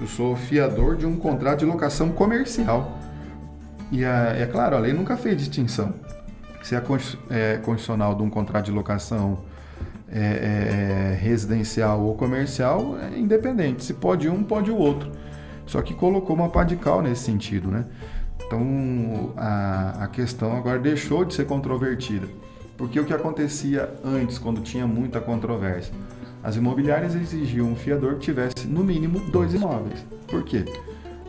eu 0.00 0.06
sou 0.06 0.34
fiador 0.36 0.96
de 0.96 1.04
um 1.04 1.16
contrato 1.16 1.58
de 1.58 1.64
locação 1.66 2.10
comercial. 2.10 2.98
E 3.92 4.04
a- 4.04 4.34
é 4.38 4.46
claro, 4.46 4.76
a 4.76 4.78
lei 4.78 4.92
nunca 4.92 5.16
fez 5.16 5.36
distinção. 5.36 5.92
Se 6.62 6.76
é, 6.76 6.82
é 7.30 7.56
condicional 7.58 8.14
de 8.14 8.22
um 8.22 8.30
contrato 8.30 8.66
de 8.66 8.70
locação 8.70 9.40
é, 10.12 11.14
é, 11.14 11.18
residencial 11.20 12.00
ou 12.00 12.14
comercial, 12.14 12.96
é 12.98 13.18
independente. 13.18 13.84
Se 13.84 13.94
pode 13.94 14.28
um, 14.28 14.42
pode 14.42 14.70
o 14.70 14.76
outro. 14.76 15.10
Só 15.66 15.82
que 15.82 15.92
colocou 15.94 16.34
uma 16.34 16.48
pá 16.48 16.64
de 16.64 16.76
cal 16.76 17.02
nesse 17.02 17.22
sentido, 17.22 17.70
né? 17.70 17.84
Então 18.46 19.32
a, 19.36 20.04
a 20.04 20.08
questão 20.08 20.56
agora 20.56 20.78
deixou 20.78 21.24
de 21.24 21.34
ser 21.34 21.46
controvertida. 21.46 22.26
Porque 22.76 22.98
o 22.98 23.04
que 23.04 23.12
acontecia 23.12 23.92
antes, 24.04 24.38
quando 24.38 24.60
tinha 24.62 24.86
muita 24.86 25.20
controvérsia? 25.20 25.92
As 26.42 26.56
imobiliárias 26.56 27.14
exigiam 27.14 27.68
um 27.68 27.76
fiador 27.76 28.14
que 28.14 28.20
tivesse 28.20 28.66
no 28.66 28.82
mínimo 28.82 29.20
dois 29.30 29.52
imóveis. 29.54 30.04
Por 30.26 30.42
quê? 30.42 30.64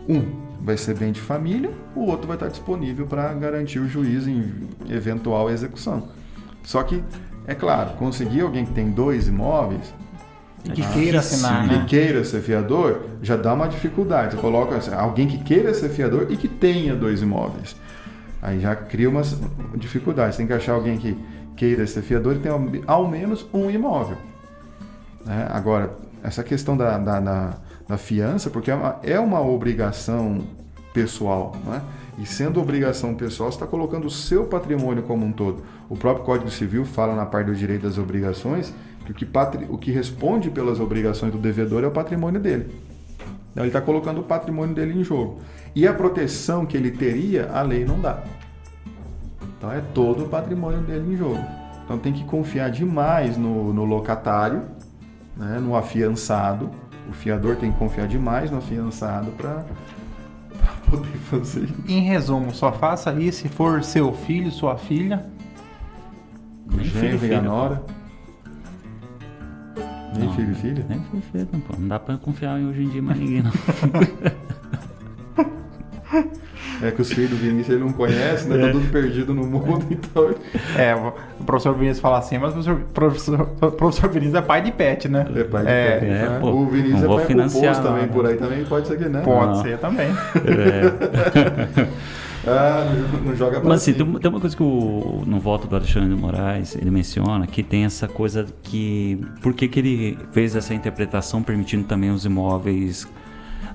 Um 0.07 0.23
vai 0.61 0.77
ser 0.77 0.95
bem 0.97 1.11
de 1.11 1.19
família, 1.19 1.71
o 1.95 2.01
outro 2.05 2.27
vai 2.27 2.35
estar 2.35 2.47
disponível 2.47 3.05
para 3.07 3.33
garantir 3.33 3.79
o 3.79 3.87
juiz 3.87 4.27
em 4.27 4.69
eventual 4.89 5.49
execução. 5.49 6.09
Só 6.63 6.83
que, 6.83 7.03
é 7.47 7.55
claro, 7.55 7.91
conseguir 7.97 8.41
alguém 8.41 8.65
que 8.65 8.71
tem 8.71 8.91
dois 8.91 9.27
imóveis 9.27 9.93
E 10.63 10.69
que 10.69 10.87
queira 10.93 11.19
assinar, 11.19 11.67
que 11.67 11.75
né? 11.75 11.85
queira 11.87 12.23
ser 12.23 12.41
fiador, 12.41 13.01
já 13.21 13.35
dá 13.35 13.53
uma 13.53 13.67
dificuldade. 13.67 14.35
Você 14.35 14.41
coloca 14.41 14.75
assim, 14.77 14.93
alguém 14.93 15.27
que 15.27 15.39
queira 15.39 15.73
ser 15.73 15.89
fiador 15.89 16.27
e 16.29 16.37
que 16.37 16.47
tenha 16.47 16.95
dois 16.95 17.21
imóveis. 17.21 17.75
Aí 18.41 18.59
já 18.59 18.75
cria 18.75 19.09
uma 19.09 19.23
dificuldade. 19.75 20.33
Você 20.33 20.37
tem 20.37 20.47
que 20.47 20.53
achar 20.53 20.73
alguém 20.73 20.97
que 20.97 21.17
queira 21.55 21.85
ser 21.87 22.01
fiador 22.01 22.35
e 22.35 22.39
tenha 22.39 22.55
ao 22.87 23.07
menos 23.07 23.45
um 23.53 23.69
imóvel. 23.69 24.17
Né? 25.25 25.47
Agora, 25.51 25.95
essa 26.23 26.43
questão 26.43 26.77
da, 26.77 26.97
da, 26.97 27.19
da, 27.19 27.53
da 27.87 27.97
fiança, 27.97 28.49
porque 28.49 28.71
é 28.71 28.75
uma, 28.75 28.99
é 29.03 29.19
uma 29.19 29.41
obrigação 29.41 30.41
pessoal, 30.93 31.55
né? 31.65 31.81
E 32.19 32.25
sendo 32.25 32.61
obrigação 32.61 33.15
pessoal, 33.15 33.49
está 33.49 33.65
colocando 33.65 34.05
o 34.05 34.09
seu 34.09 34.45
patrimônio 34.45 35.03
como 35.03 35.25
um 35.25 35.31
todo. 35.31 35.63
O 35.89 35.95
próprio 35.95 36.25
Código 36.25 36.51
Civil 36.51 36.85
fala 36.85 37.15
na 37.15 37.25
parte 37.25 37.47
do 37.47 37.55
direito 37.55 37.83
das 37.83 37.97
obrigações 37.97 38.73
que 39.05 39.11
o 39.11 39.15
que, 39.15 39.25
patri- 39.25 39.65
o 39.69 39.77
que 39.77 39.91
responde 39.91 40.49
pelas 40.49 40.79
obrigações 40.79 41.31
do 41.31 41.39
devedor 41.39 41.83
é 41.83 41.87
o 41.87 41.91
patrimônio 41.91 42.39
dele. 42.39 42.75
Então 43.51 43.63
ele 43.63 43.69
está 43.69 43.81
colocando 43.81 44.19
o 44.19 44.23
patrimônio 44.23 44.75
dele 44.75 44.99
em 44.99 45.03
jogo. 45.03 45.39
E 45.73 45.87
a 45.87 45.93
proteção 45.93 46.65
que 46.65 46.77
ele 46.77 46.91
teria, 46.91 47.49
a 47.51 47.61
lei 47.61 47.85
não 47.85 47.99
dá. 47.99 48.23
Então 49.57 49.71
é 49.71 49.81
todo 49.93 50.25
o 50.25 50.27
patrimônio 50.27 50.81
dele 50.81 51.13
em 51.13 51.17
jogo. 51.17 51.43
Então 51.83 51.97
tem 51.97 52.13
que 52.13 52.23
confiar 52.25 52.69
demais 52.69 53.37
no, 53.37 53.73
no 53.73 53.83
locatário, 53.83 54.63
né, 55.37 55.59
no 55.59 55.75
afiançado. 55.75 56.69
O 57.09 57.13
fiador 57.13 57.55
tem 57.57 57.71
que 57.71 57.77
confiar 57.77 58.07
demais 58.07 58.49
no 58.51 58.57
afiançado 58.59 59.31
para 59.31 59.65
poder 60.89 61.17
fazer 61.29 61.63
isso. 61.63 61.73
Em 61.87 62.01
resumo, 62.01 62.53
só 62.53 62.71
faça 62.71 63.11
isso 63.13 63.41
se 63.41 63.49
for 63.49 63.83
seu 63.83 64.13
filho, 64.13 64.51
sua 64.51 64.77
filha. 64.77 65.25
Nem 66.67 66.85
filho, 66.85 66.99
Genro 67.19 67.25
e 67.25 67.33
a 67.33 67.37
filho. 67.39 67.41
nora. 67.43 67.83
Nem 70.17 70.27
Não. 70.27 70.35
filho 70.35 70.51
e 70.51 70.55
filha? 70.55 70.85
Nem 70.87 70.99
filho 71.01 71.19
e 71.19 71.31
filha, 71.31 71.47
não, 71.51 71.59
pô. 71.61 71.73
Não 71.77 71.87
dá 71.87 71.99
pra 71.99 72.17
confiar 72.17 72.59
em 72.59 72.67
hoje 72.67 72.83
em 72.83 72.89
dia 72.89 73.01
mais 73.01 73.17
ninguém, 73.19 73.43
não. 73.43 73.51
É 76.83 76.91
que 76.91 77.01
os 77.01 77.11
filhos 77.11 77.29
do 77.29 77.35
Vinícius 77.35 77.69
ele 77.75 77.79
não 77.83 77.91
conhece, 77.93 78.47
né? 78.47 78.57
Tá 78.57 78.71
tudo 78.71 78.89
perdido 78.91 79.33
no 79.33 79.45
mundo, 79.45 79.85
então. 79.91 80.33
É, 80.77 80.95
o 80.95 81.43
professor 81.43 81.73
Vinícius 81.73 81.99
fala 81.99 82.17
assim, 82.19 82.37
mas 82.37 82.51
o 82.55 82.75
professor, 82.93 83.45
professor, 83.45 83.71
professor 83.73 84.09
Vinícius 84.09 84.35
é 84.35 84.41
pai 84.41 84.61
de 84.61 84.71
pet, 84.71 85.07
né? 85.07 85.25
É 85.35 85.43
pai 85.43 85.63
de 85.63 85.69
É, 85.69 85.99
pé. 85.99 86.05
é, 86.05 86.09
né? 86.09 86.37
pô, 86.41 86.49
o 86.51 86.65
Vinícius 86.67 87.01
não 87.01 87.03
é 87.03 87.07
vou 87.07 87.17
pai 87.17 87.25
financiar, 87.25 87.75
composto 87.75 87.83
também, 87.83 88.07
por 88.07 88.25
aí 88.25 88.35
também 88.37 88.65
pode 88.65 88.87
ser 88.87 88.97
que, 88.97 89.05
né? 89.09 89.21
Pode 89.21 89.47
Não. 89.57 89.63
ser 89.63 89.77
também. 89.77 90.07
É. 92.43 92.47
Ah, 92.47 92.87
não, 93.13 93.19
não 93.21 93.35
joga 93.35 93.59
pra 93.59 93.69
Mas 93.69 93.81
assim, 93.83 93.93
tem, 93.93 94.13
tem 94.13 94.29
uma 94.31 94.39
coisa 94.39 94.55
que 94.55 94.63
o, 94.63 95.21
no 95.27 95.39
voto 95.39 95.67
do 95.67 95.75
Alexandre 95.75 96.09
de 96.09 96.19
Moraes 96.19 96.75
ele 96.75 96.89
menciona 96.89 97.45
que 97.45 97.61
tem 97.61 97.85
essa 97.85 98.07
coisa 98.07 98.47
que. 98.63 99.21
Por 99.43 99.53
que, 99.53 99.67
que 99.67 99.79
ele 99.79 100.17
fez 100.31 100.55
essa 100.55 100.73
interpretação 100.73 101.43
permitindo 101.43 101.83
também 101.83 102.09
os 102.09 102.25
imóveis. 102.25 103.07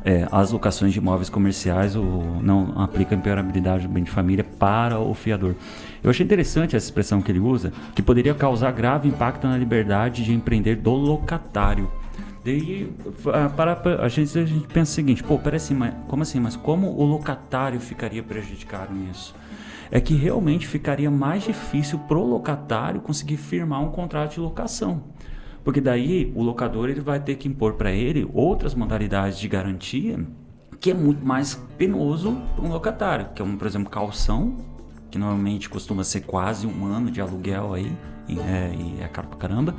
É, 0.05 0.27
as 0.31 0.53
locações 0.53 0.93
de 0.93 0.99
imóveis 0.99 1.29
comerciais 1.29 1.97
o, 1.97 2.03
não 2.43 2.81
aplica 2.81 3.15
a 3.15 3.19
imperabilidade 3.19 3.87
do 3.87 3.93
bem 3.93 4.05
de 4.05 4.11
família 4.11 4.45
para 4.45 4.99
o 4.99 5.13
fiador. 5.15 5.55
Eu 6.03 6.11
achei 6.11 6.25
interessante 6.25 6.77
essa 6.77 6.87
expressão 6.87 7.21
que 7.21 7.33
ele 7.33 7.41
usa, 7.41 7.73
que 7.95 8.03
poderia 8.03 8.35
causar 8.35 8.71
grave 8.73 9.09
impacto 9.09 9.47
na 9.47 9.59
liberdade 9.59 10.25
de 10.25 10.33
empreender 10.33 10.77
do 10.77 10.93
locatário. 10.93 11.91
Daí 12.45 12.89
ah, 13.35 13.49
para, 13.49 14.01
a, 14.01 14.09
gente, 14.09 14.39
a 14.39 14.45
gente 14.45 14.69
pensa 14.69 14.93
o 14.93 14.95
seguinte, 14.95 15.25
pô, 15.25 15.41
assim, 15.53 15.75
mas, 15.75 15.93
como 16.07 16.23
assim? 16.23 16.39
Mas 16.39 16.55
como 16.55 16.87
o 16.97 17.05
locatário 17.05 17.81
ficaria 17.81 18.23
prejudicado 18.23 18.95
nisso? 18.95 19.35
É 19.91 20.01
que 20.01 20.15
realmente 20.15 20.67
ficaria 20.67 21.11
mais 21.11 21.43
difícil 21.43 21.99
pro 21.99 22.25
locatário 22.25 23.01
conseguir 23.01 23.37
firmar 23.37 23.83
um 23.83 23.91
contrato 23.91 24.35
de 24.35 24.41
locação. 24.41 25.03
Porque 25.67 25.81
daí 25.81 26.33
o 26.37 26.45
locador 26.45 26.89
ele 26.89 27.01
vai 27.01 27.19
ter 27.19 27.35
que 27.35 27.49
impor 27.49 27.73
para 27.73 27.91
ele 27.91 28.25
outras 28.33 28.73
modalidades 28.73 29.37
de 29.37 29.49
garantia 29.49 30.25
que 30.79 30.93
é 30.93 30.95
muito 30.95 31.27
mais 31.27 31.57
penoso 31.77 32.41
para 32.55 32.65
um 32.65 32.69
locatário, 32.69 33.31
que 33.35 33.43
é, 33.43 33.45
um, 33.45 33.57
por 33.57 33.67
exemplo, 33.67 33.91
calção, 33.91 34.59
que 35.11 35.19
normalmente 35.19 35.69
costuma 35.69 36.05
ser 36.05 36.21
quase 36.21 36.69
um 36.69 36.85
ano 36.87 37.11
de 37.11 37.21
aluguel 37.21 37.75
aí, 37.75 37.91
e 38.29 38.39
é, 38.39 38.73
e 38.79 39.03
é 39.03 39.09
caro 39.09 39.27
pra 39.27 39.39
caramba. 39.39 39.75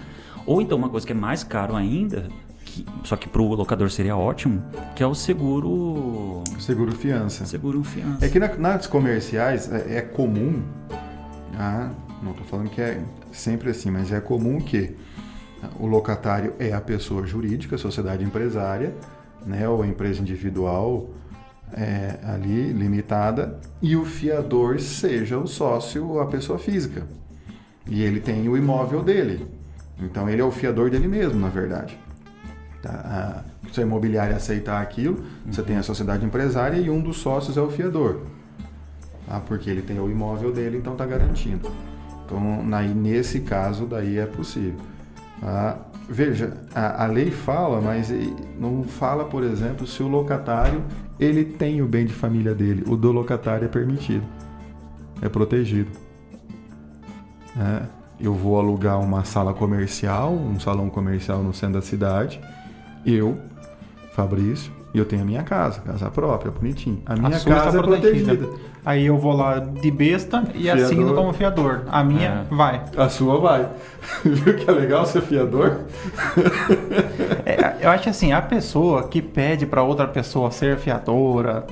Ou 0.45 0.61
então 0.61 0.77
uma 0.77 0.89
coisa 0.89 1.05
que 1.07 1.13
é 1.13 1.15
mais 1.15 1.41
caro 1.41 1.73
ainda, 1.73 2.27
que, 2.65 2.85
só 3.05 3.15
que 3.15 3.29
pro 3.29 3.45
locador 3.45 3.89
seria 3.89 4.17
ótimo, 4.17 4.61
que 4.93 5.01
é 5.01 5.07
o 5.07 5.15
seguro. 5.15 6.43
Seguro 6.59 6.93
fiança. 6.93 7.45
Seguro 7.45 7.81
fiança. 7.81 8.25
É 8.25 8.27
que 8.27 8.39
na- 8.39 8.57
nas 8.57 8.87
comerciais 8.87 9.71
é, 9.71 9.99
é 9.99 10.01
comum, 10.01 10.61
ah, 11.57 11.91
não 12.21 12.31
estou 12.31 12.45
falando 12.45 12.69
que 12.69 12.81
é 12.81 13.01
sempre 13.31 13.69
assim, 13.69 13.89
mas 13.89 14.11
é 14.11 14.19
comum 14.19 14.59
que 14.59 14.93
o 15.79 15.87
locatário 15.87 16.53
é 16.59 16.73
a 16.73 16.81
pessoa 16.81 17.25
jurídica, 17.25 17.75
a 17.75 17.79
sociedade 17.79 18.23
empresária, 18.23 18.93
né, 19.45 19.67
ou 19.67 19.81
a 19.81 19.87
empresa 19.87 20.21
individual 20.21 21.09
é, 21.73 22.19
ali 22.23 22.71
limitada, 22.71 23.59
e 23.81 23.95
o 23.95 24.05
fiador 24.05 24.79
seja 24.79 25.37
o 25.37 25.47
sócio 25.47 26.07
ou 26.07 26.19
a 26.19 26.27
pessoa 26.27 26.57
física. 26.57 27.07
E 27.85 28.03
ele 28.03 28.19
tem 28.19 28.47
o 28.47 28.57
imóvel 28.57 29.01
dele. 29.01 29.47
Então 29.99 30.29
ele 30.29 30.41
é 30.41 30.45
o 30.45 30.51
fiador 30.51 30.89
dele 30.89 31.07
mesmo, 31.07 31.39
na 31.39 31.49
verdade. 31.49 31.97
Tá? 32.81 33.43
Se 33.71 33.79
a 33.81 33.83
imobiliária 33.83 34.35
aceitar 34.35 34.81
aquilo, 34.81 35.23
você 35.45 35.61
tem 35.61 35.77
a 35.77 35.83
sociedade 35.83 36.25
empresária 36.25 36.77
e 36.77 36.89
um 36.89 37.01
dos 37.01 37.17
sócios 37.17 37.57
é 37.57 37.61
o 37.61 37.69
fiador. 37.69 38.21
Tá? 39.27 39.39
Porque 39.39 39.69
ele 39.69 39.81
tem 39.81 39.99
o 39.99 40.09
imóvel 40.09 40.51
dele, 40.51 40.77
então 40.77 40.93
está 40.93 41.05
garantindo. 41.05 41.69
Então, 42.25 42.39
aí, 42.73 42.93
nesse 42.93 43.39
caso, 43.39 43.85
daí 43.85 44.17
é 44.17 44.25
possível. 44.25 44.79
Tá? 45.39 45.77
Veja, 46.09 46.53
a, 46.73 47.03
a 47.03 47.07
lei 47.07 47.31
fala, 47.31 47.81
mas 47.81 48.11
não 48.57 48.83
fala, 48.83 49.25
por 49.25 49.43
exemplo, 49.43 49.85
se 49.85 50.01
o 50.01 50.07
locatário 50.07 50.83
ele 51.19 51.43
tem 51.43 51.81
o 51.81 51.87
bem 51.87 52.05
de 52.05 52.13
família 52.13 52.53
dele. 52.53 52.83
O 52.87 52.95
do 52.95 53.11
locatário 53.11 53.65
é 53.65 53.67
permitido. 53.67 54.23
É 55.21 55.27
protegido. 55.27 55.89
É, 57.57 57.83
eu 58.19 58.33
vou 58.33 58.59
alugar 58.59 58.99
uma 58.99 59.23
sala 59.23 59.53
comercial, 59.53 60.31
um 60.31 60.59
salão 60.59 60.89
comercial 60.89 61.43
no 61.43 61.53
centro 61.53 61.75
da 61.75 61.81
cidade. 61.81 62.39
Eu, 63.05 63.37
Fabrício, 64.13 64.71
e 64.97 64.99
eu 64.99 65.05
tenho 65.05 65.21
a 65.21 65.25
minha 65.25 65.43
casa, 65.43 65.79
casa 65.81 66.09
própria, 66.09 66.51
bonitinho. 66.51 67.01
A 67.05 67.15
minha 67.15 67.27
a 67.37 67.39
casa 67.39 67.67
está 67.67 67.79
é 67.79 67.81
protegida. 67.81 68.49
Aí 68.85 69.05
eu 69.05 69.17
vou 69.17 69.33
lá 69.35 69.59
de 69.59 69.91
besta 69.91 70.43
e 70.55 70.63
Fiador. 70.63 70.83
assino 70.85 71.13
como 71.13 71.33
fiador. 71.33 71.81
A 71.91 72.03
minha 72.03 72.45
É. 72.49 72.55
vai. 72.55 72.81
A 72.97 73.09
sua 73.09 73.39
vai. 73.39 73.67
Viu 74.25 74.55
que 74.55 74.69
é 74.69 74.73
legal 74.73 75.05
ser 75.05 75.21
fiador? 75.21 75.81
É, 77.45 77.75
eu 77.85 77.89
acho 77.89 78.09
assim, 78.09 78.31
a 78.33 78.41
pessoa 78.41 79.07
que 79.07 79.21
pede 79.21 79.65
para 79.65 79.83
outra 79.83 80.07
pessoa 80.07 80.51
ser 80.51 80.77
fiadora, 80.77 81.65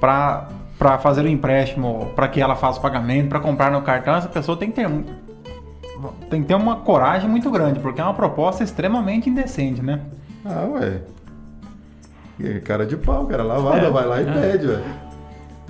para 0.00 0.48
para 0.78 0.96
fazer 0.96 1.22
o 1.26 1.28
empréstimo, 1.28 2.10
para 2.16 2.26
que 2.26 2.40
ela 2.40 2.56
faça 2.56 2.78
o 2.78 2.82
pagamento, 2.82 3.28
para 3.28 3.38
comprar 3.38 3.70
no 3.70 3.82
cartão, 3.82 4.14
essa 4.14 4.28
pessoa 4.28 4.56
tem 4.56 4.70
que 4.70 4.76
ter 4.76 4.88
um- 4.88 5.04
tem 6.30 6.40
que 6.40 6.48
ter 6.48 6.54
uma 6.54 6.76
coragem 6.76 7.28
muito 7.28 7.50
grande, 7.50 7.78
porque 7.80 8.00
é 8.00 8.04
uma 8.04 8.14
proposta 8.14 8.64
extremamente 8.64 9.28
indecente, 9.28 9.82
né? 9.82 10.00
Ah, 10.42 10.64
ué. 10.72 11.02
Cara 12.64 12.86
de 12.86 12.96
pau, 12.96 13.26
cara 13.26 13.42
lavada, 13.42 13.86
É, 13.86 13.90
vai 13.90 14.06
lá 14.06 14.20
e 14.20 14.26
é. 14.28 14.32
pede, 14.32 14.66
ué. 14.66 14.80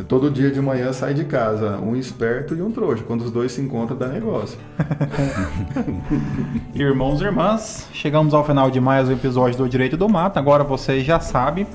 Todo 0.08 0.30
dia 0.30 0.50
de 0.50 0.60
manhã 0.62 0.92
sai 0.94 1.12
de 1.12 1.24
casa 1.24 1.76
um 1.78 1.94
esperto 1.94 2.54
e 2.54 2.62
um 2.62 2.70
trouxa. 2.70 3.04
Quando 3.06 3.22
os 3.22 3.30
dois 3.30 3.52
se 3.52 3.60
encontram, 3.60 3.96
dá 3.98 4.08
negócio. 4.08 4.58
Irmãos 6.74 7.20
e 7.20 7.24
irmãs, 7.24 7.86
chegamos 7.92 8.32
ao 8.32 8.44
final 8.44 8.70
de 8.70 8.80
mais 8.80 9.08
um 9.08 9.12
episódio 9.12 9.58
do 9.58 9.68
Direito 9.68 9.96
do 9.98 10.08
Mato. 10.08 10.38
Agora 10.38 10.64
você 10.64 11.00
já 11.00 11.20
sabe, 11.20 11.66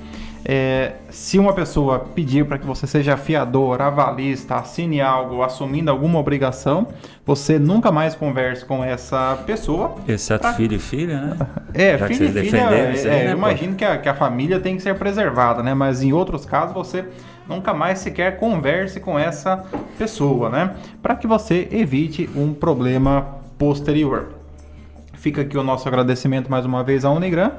é, 0.48 0.94
se 1.10 1.40
uma 1.40 1.54
pessoa 1.54 1.98
pedir 2.14 2.46
para 2.46 2.60
que 2.60 2.66
você 2.68 2.86
seja 2.86 3.18
fiador, 3.18 3.82
avalista, 3.82 4.56
assine 4.58 5.02
algo, 5.02 5.42
assumindo 5.42 5.90
alguma 5.90 6.20
obrigação, 6.20 6.88
você 7.26 7.58
nunca 7.58 7.92
mais 7.92 8.14
converse 8.14 8.64
com 8.64 8.84
essa 8.84 9.40
pessoa. 9.48 9.96
Exceto 10.08 10.42
Pra- 10.42 10.54
filho 10.54 10.76
e 10.76 10.80
filha, 10.80 11.20
né? 11.20 11.48
É, 11.74 11.98
Já 11.98 12.08
que 12.08 12.14
filho 12.14 12.30
e 12.30 12.34
vocês 12.34 12.50
filha, 12.52 12.70
aí, 12.70 13.00
é, 13.00 13.04
né, 13.26 13.32
eu 13.32 13.38
imagino 13.38 13.76
que 13.76 13.84
a, 13.84 13.98
que 13.98 14.08
a 14.08 14.14
família 14.14 14.60
tem 14.60 14.76
que 14.78 14.84
ser 14.84 14.94
preservada, 14.96 15.64
né? 15.64 15.74
Mas 15.74 16.04
em 16.04 16.14
outros 16.14 16.46
casos 16.46 16.76
você 16.76 17.06
nunca 17.50 17.74
mais 17.74 17.98
sequer 18.00 18.38
converse 18.38 19.00
com 19.00 19.18
essa 19.18 19.66
pessoa, 19.98 20.50
né? 20.52 20.76
Para 21.02 21.16
que 21.16 21.26
você 21.26 21.68
evite 21.72 22.30
um 22.36 22.54
problema 22.54 23.26
posterior. 23.58 24.28
Fica 25.14 25.42
aqui 25.42 25.58
o 25.58 25.64
nosso 25.64 25.88
agradecimento 25.88 26.52
mais 26.52 26.66
uma 26.68 26.84
vez 26.84 27.04
à 27.04 27.10
Unigram, 27.10 27.52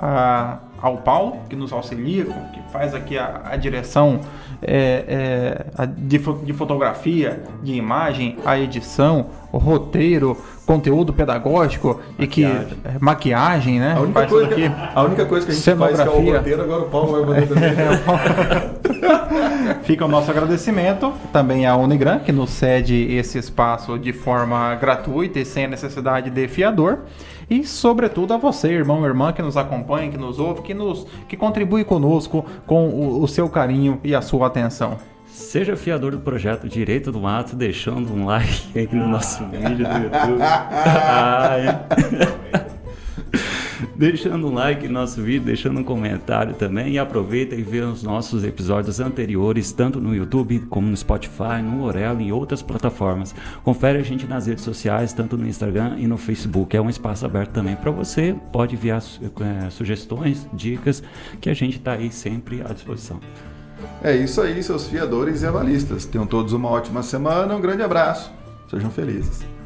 a- 0.00 0.58
ao 0.82 0.96
Paulo, 0.96 1.36
que 1.48 1.54
nos 1.54 1.74
auxilia, 1.74 2.24
que 2.24 2.60
faz 2.72 2.94
aqui 2.94 3.18
a, 3.18 3.42
a 3.50 3.56
direção 3.56 4.20
é, 4.62 5.66
é, 5.78 5.86
de, 5.86 6.18
de 6.18 6.52
fotografia, 6.54 7.42
de 7.62 7.74
imagem, 7.74 8.38
a 8.46 8.58
edição, 8.58 9.26
o 9.52 9.58
roteiro, 9.58 10.38
conteúdo 10.64 11.12
pedagógico 11.12 12.00
e 12.18 12.26
que 12.26 12.44
Maquiagem. 12.46 12.78
é, 12.84 12.96
maquiagem, 12.98 13.78
né? 13.80 13.94
A 13.94 14.00
única, 14.00 14.26
coisa 14.26 14.46
tudo 14.46 14.56
que, 14.56 14.64
aqui. 14.66 14.74
a 14.94 15.02
única 15.02 15.26
coisa 15.26 15.46
que 15.46 15.52
a 15.52 15.54
gente 15.54 15.74
faz 15.78 15.96
que 16.00 16.08
é 16.08 16.10
o 16.10 16.32
roteiro, 16.38 16.62
agora 16.62 16.82
o 16.82 16.86
Paulo 16.88 17.26
vai 17.26 17.42
fazer 17.44 17.54
também. 17.54 18.89
Fica 19.82 20.04
o 20.04 20.08
nosso 20.08 20.30
agradecimento 20.30 21.12
também 21.32 21.66
à 21.66 21.76
Unigram, 21.76 22.20
que 22.20 22.32
nos 22.32 22.50
cede 22.50 22.94
esse 23.12 23.38
espaço 23.38 23.98
de 23.98 24.12
forma 24.12 24.74
gratuita 24.76 25.38
e 25.38 25.44
sem 25.44 25.64
a 25.64 25.68
necessidade 25.68 26.30
de 26.30 26.48
fiador. 26.48 27.00
E, 27.48 27.64
sobretudo, 27.64 28.32
a 28.32 28.36
você, 28.36 28.68
irmão, 28.68 29.04
irmã, 29.04 29.32
que 29.32 29.42
nos 29.42 29.56
acompanha, 29.56 30.10
que 30.10 30.16
nos 30.16 30.38
ouve, 30.38 30.62
que, 30.62 30.72
nos, 30.72 31.06
que 31.28 31.36
contribui 31.36 31.82
conosco 31.82 32.44
com 32.66 32.88
o, 32.88 33.22
o 33.22 33.26
seu 33.26 33.48
carinho 33.48 34.00
e 34.04 34.14
a 34.14 34.22
sua 34.22 34.46
atenção. 34.46 34.98
Seja 35.26 35.76
fiador 35.76 36.12
do 36.12 36.20
projeto 36.20 36.68
Direito 36.68 37.10
do 37.10 37.20
Mato, 37.20 37.56
deixando 37.56 38.12
um 38.12 38.26
like 38.26 38.78
aí 38.78 38.88
no 38.92 39.08
nosso 39.08 39.44
vídeo 39.46 39.86
do 39.88 39.98
YouTube. 39.98 40.38
Ah, 40.42 41.56
é. 41.56 42.70
deixando 43.96 44.48
um 44.48 44.54
like 44.54 44.86
no 44.86 44.94
nosso 44.94 45.22
vídeo, 45.22 45.42
deixando 45.42 45.80
um 45.80 45.84
comentário 45.84 46.54
também. 46.54 46.94
E 46.94 46.98
aproveita 46.98 47.54
e 47.54 47.62
vê 47.62 47.80
os 47.80 48.02
nossos 48.02 48.44
episódios 48.44 49.00
anteriores, 49.00 49.72
tanto 49.72 50.00
no 50.00 50.14
YouTube 50.14 50.60
como 50.68 50.88
no 50.88 50.96
Spotify, 50.96 51.62
no 51.62 51.84
Orelo 51.84 52.20
e 52.20 52.24
em 52.24 52.32
outras 52.32 52.62
plataformas. 52.62 53.34
Confere 53.62 53.98
a 53.98 54.02
gente 54.02 54.26
nas 54.26 54.46
redes 54.46 54.64
sociais, 54.64 55.12
tanto 55.12 55.36
no 55.36 55.46
Instagram 55.46 55.96
e 55.98 56.06
no 56.06 56.16
Facebook. 56.16 56.76
É 56.76 56.80
um 56.80 56.90
espaço 56.90 57.24
aberto 57.24 57.52
também 57.52 57.76
para 57.76 57.90
você. 57.90 58.34
Pode 58.52 58.74
enviar 58.74 59.00
eh, 59.00 59.70
sugestões, 59.70 60.46
dicas, 60.52 61.02
que 61.40 61.50
a 61.50 61.54
gente 61.54 61.78
está 61.78 61.92
aí 61.92 62.10
sempre 62.10 62.62
à 62.62 62.72
disposição. 62.72 63.20
É 64.02 64.14
isso 64.14 64.40
aí, 64.40 64.62
seus 64.62 64.86
fiadores 64.86 65.42
e 65.42 65.46
avalistas. 65.46 66.04
Tenham 66.04 66.26
todos 66.26 66.52
uma 66.52 66.68
ótima 66.68 67.02
semana, 67.02 67.54
um 67.54 67.60
grande 67.60 67.82
abraço. 67.82 68.32
Sejam 68.68 68.90
felizes. 68.90 69.59